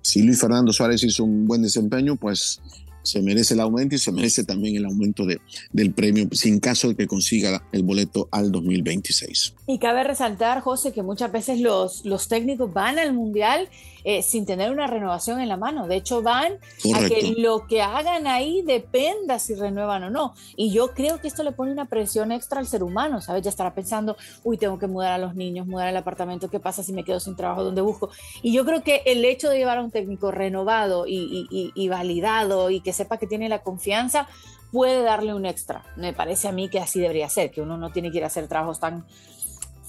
si 0.00 0.22
Luis 0.22 0.40
Fernando 0.40 0.72
Suárez 0.72 1.04
hizo 1.04 1.24
un 1.24 1.46
buen 1.46 1.61
desempeño, 1.61 2.16
pues 2.16 2.62
se 3.02 3.22
merece 3.22 3.54
el 3.54 3.60
aumento 3.60 3.94
y 3.94 3.98
se 3.98 4.12
merece 4.12 4.44
también 4.44 4.76
el 4.76 4.84
aumento 4.84 5.26
de, 5.26 5.40
del 5.72 5.92
premio 5.92 6.28
sin 6.32 6.60
caso 6.60 6.88
de 6.88 6.96
que 6.96 7.06
consiga 7.06 7.62
el 7.72 7.82
boleto 7.82 8.28
al 8.30 8.52
2026. 8.52 9.54
Y 9.66 9.78
cabe 9.78 10.04
resaltar, 10.04 10.60
José, 10.60 10.92
que 10.92 11.02
muchas 11.02 11.32
veces 11.32 11.60
los, 11.60 12.04
los 12.04 12.28
técnicos 12.28 12.72
van 12.72 12.98
al 12.98 13.12
Mundial 13.12 13.68
eh, 14.04 14.22
sin 14.22 14.46
tener 14.46 14.70
una 14.70 14.86
renovación 14.86 15.40
en 15.40 15.48
la 15.48 15.56
mano. 15.56 15.86
De 15.86 15.96
hecho, 15.96 16.22
van 16.22 16.54
a 16.94 17.08
que 17.08 17.34
lo 17.38 17.66
que 17.66 17.82
hagan 17.82 18.26
ahí 18.26 18.62
dependa 18.62 19.38
si 19.38 19.54
renuevan 19.54 20.04
o 20.04 20.10
no. 20.10 20.34
Y 20.56 20.72
yo 20.72 20.92
creo 20.94 21.20
que 21.20 21.28
esto 21.28 21.42
le 21.42 21.52
pone 21.52 21.72
una 21.72 21.86
presión 21.86 22.32
extra 22.32 22.60
al 22.60 22.66
ser 22.66 22.82
humano, 22.82 23.20
¿sabes? 23.20 23.42
Ya 23.42 23.50
estará 23.50 23.74
pensando, 23.74 24.16
uy, 24.44 24.58
tengo 24.58 24.78
que 24.78 24.86
mudar 24.86 25.12
a 25.12 25.18
los 25.18 25.34
niños, 25.34 25.66
mudar 25.66 25.88
el 25.88 25.96
apartamento, 25.96 26.50
¿qué 26.50 26.60
pasa 26.60 26.82
si 26.82 26.92
me 26.92 27.04
quedo 27.04 27.20
sin 27.20 27.36
trabajo? 27.36 27.64
¿Dónde 27.64 27.80
busco? 27.80 28.10
Y 28.42 28.52
yo 28.52 28.64
creo 28.64 28.82
que 28.82 29.02
el 29.06 29.24
hecho 29.24 29.50
de 29.50 29.58
llevar 29.58 29.78
a 29.78 29.82
un 29.82 29.90
técnico 29.90 30.30
renovado 30.30 31.06
y, 31.06 31.48
y 31.50 31.88
validado 31.88 32.70
y 32.70 32.80
que 32.80 32.92
sepa 32.92 33.18
que 33.18 33.26
tiene 33.26 33.48
la 33.48 33.62
confianza, 33.62 34.28
puede 34.72 35.02
darle 35.02 35.34
un 35.34 35.46
extra. 35.46 35.84
Me 35.96 36.12
parece 36.12 36.48
a 36.48 36.52
mí 36.52 36.68
que 36.68 36.78
así 36.78 37.00
debería 37.00 37.28
ser, 37.28 37.50
que 37.50 37.60
uno 37.60 37.76
no 37.76 37.90
tiene 37.90 38.10
que 38.10 38.18
ir 38.18 38.24
a 38.24 38.28
hacer 38.28 38.48
trabajos 38.48 38.80
tan 38.80 39.04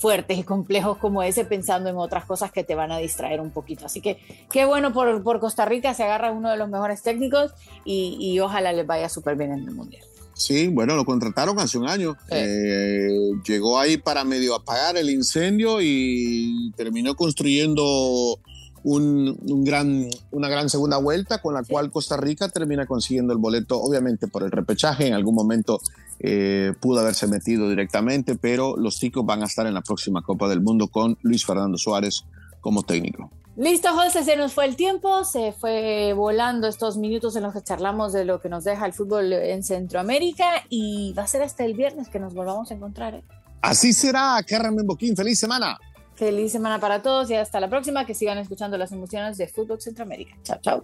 fuertes 0.02 0.40
y 0.40 0.44
complejos 0.44 0.98
como 0.98 1.22
ese 1.22 1.46
pensando 1.46 1.88
en 1.88 1.96
otras 1.96 2.26
cosas 2.26 2.52
que 2.52 2.64
te 2.64 2.74
van 2.74 2.92
a 2.92 2.98
distraer 2.98 3.40
un 3.40 3.52
poquito. 3.52 3.86
Así 3.86 4.02
que 4.02 4.18
qué 4.52 4.66
bueno 4.66 4.94
por, 4.94 5.22
por 5.22 5.40
Costa 5.40 5.64
Rica, 5.66 5.94
se 5.94 6.04
agarra 6.04 6.32
uno 6.32 6.50
de 6.50 6.58
los 6.58 6.68
mejores 6.70 7.04
técnicos 7.04 7.52
y, 7.86 8.40
ojalá 8.40 8.74
les 8.74 8.88
vaya 8.88 9.08
súper 9.10 9.36
bien 9.36 9.52
en 9.52 9.60
el 9.60 9.72
Mundial. 9.72 10.04
Sí, 10.34 10.70
bueno, 10.70 10.96
lo 10.96 11.06
contrataron 11.06 11.60
hace 11.60 11.78
un 11.78 11.88
año. 11.88 12.18
Eh, 12.32 13.10
llegó 13.46 13.80
ahí 13.80 13.98
para 13.98 14.24
medio 14.24 14.56
apagar 14.56 14.98
el 14.98 15.12
incendio 15.12 15.78
y 15.82 16.72
terminó 16.76 17.16
construyendo 17.16 18.40
un, 18.84 19.64
gran, 19.64 20.10
una 20.32 20.50
gran 20.50 20.70
segunda 20.70 20.98
vuelta 20.98 21.42
con 21.44 21.54
la 21.54 21.64
cual 21.64 21.92
Costa 21.92 22.18
Rica 22.18 22.50
termina 22.50 22.88
consiguiendo 22.88 23.34
el 23.34 23.40
boleto, 23.40 23.80
obviamente 23.80 24.28
por 24.28 24.42
el 24.42 24.50
repechaje, 24.50 25.06
en 25.06 25.14
algún 25.14 25.36
momento 25.36 25.80
eh, 26.24 26.74
pudo 26.80 27.00
haberse 27.00 27.28
metido 27.28 27.68
directamente, 27.70 28.36
pero 28.36 28.78
los 28.78 29.00
ticos 29.00 29.26
van 29.26 29.42
a 29.42 29.46
estar 29.46 29.66
en 29.66 29.74
la 29.74 29.82
próxima 29.82 30.22
Copa 30.22 30.48
del 30.48 30.62
Mundo 30.62 30.88
con 30.88 31.18
Luis 31.22 31.46
Fernando 31.46 31.78
Suárez 31.78 32.26
como 32.60 32.84
técnico. 32.84 33.32
Listo, 33.58 33.90
José, 33.94 34.24
se 34.24 34.38
nos 34.38 34.54
fue 34.54 34.66
el 34.66 34.76
tiempo, 34.76 35.26
se 35.26 35.52
fue 35.52 36.14
volando 36.14 36.68
estos 36.68 36.98
minutos 36.98 37.36
en 37.36 37.44
los 37.44 37.54
que 37.54 37.62
charlamos 37.62 38.14
de 38.14 38.24
lo 38.24 38.40
que 38.40 38.50
nos 38.50 38.64
deja 38.64 38.86
el 38.86 38.94
fútbol 38.94 39.34
en 39.34 39.64
Centroamérica 39.64 40.64
y 40.70 41.14
va 41.14 41.24
a 41.24 41.28
ser 41.28 41.42
hasta 41.42 41.66
el 41.66 41.74
viernes 41.74 42.08
que 42.08 42.20
nos 42.20 42.34
volvamos 42.34 42.72
a 42.72 42.76
encontrar. 42.76 43.16
¿eh? 43.16 43.24
Así 43.62 43.92
será, 43.92 44.40
Carmen 44.48 44.86
Boquín, 44.86 45.16
feliz 45.16 45.40
semana. 45.40 45.78
Feliz 46.16 46.52
semana 46.52 46.80
para 46.80 47.02
todos 47.02 47.30
y 47.30 47.36
hasta 47.36 47.60
la 47.60 47.70
próxima, 47.70 48.06
que 48.06 48.14
sigan 48.14 48.38
escuchando 48.38 48.78
las 48.78 48.92
emociones 48.92 49.38
de 49.38 49.48
Fútbol 49.48 49.82
Centroamérica. 49.82 50.36
Chao, 50.44 50.60
chao. 50.62 50.84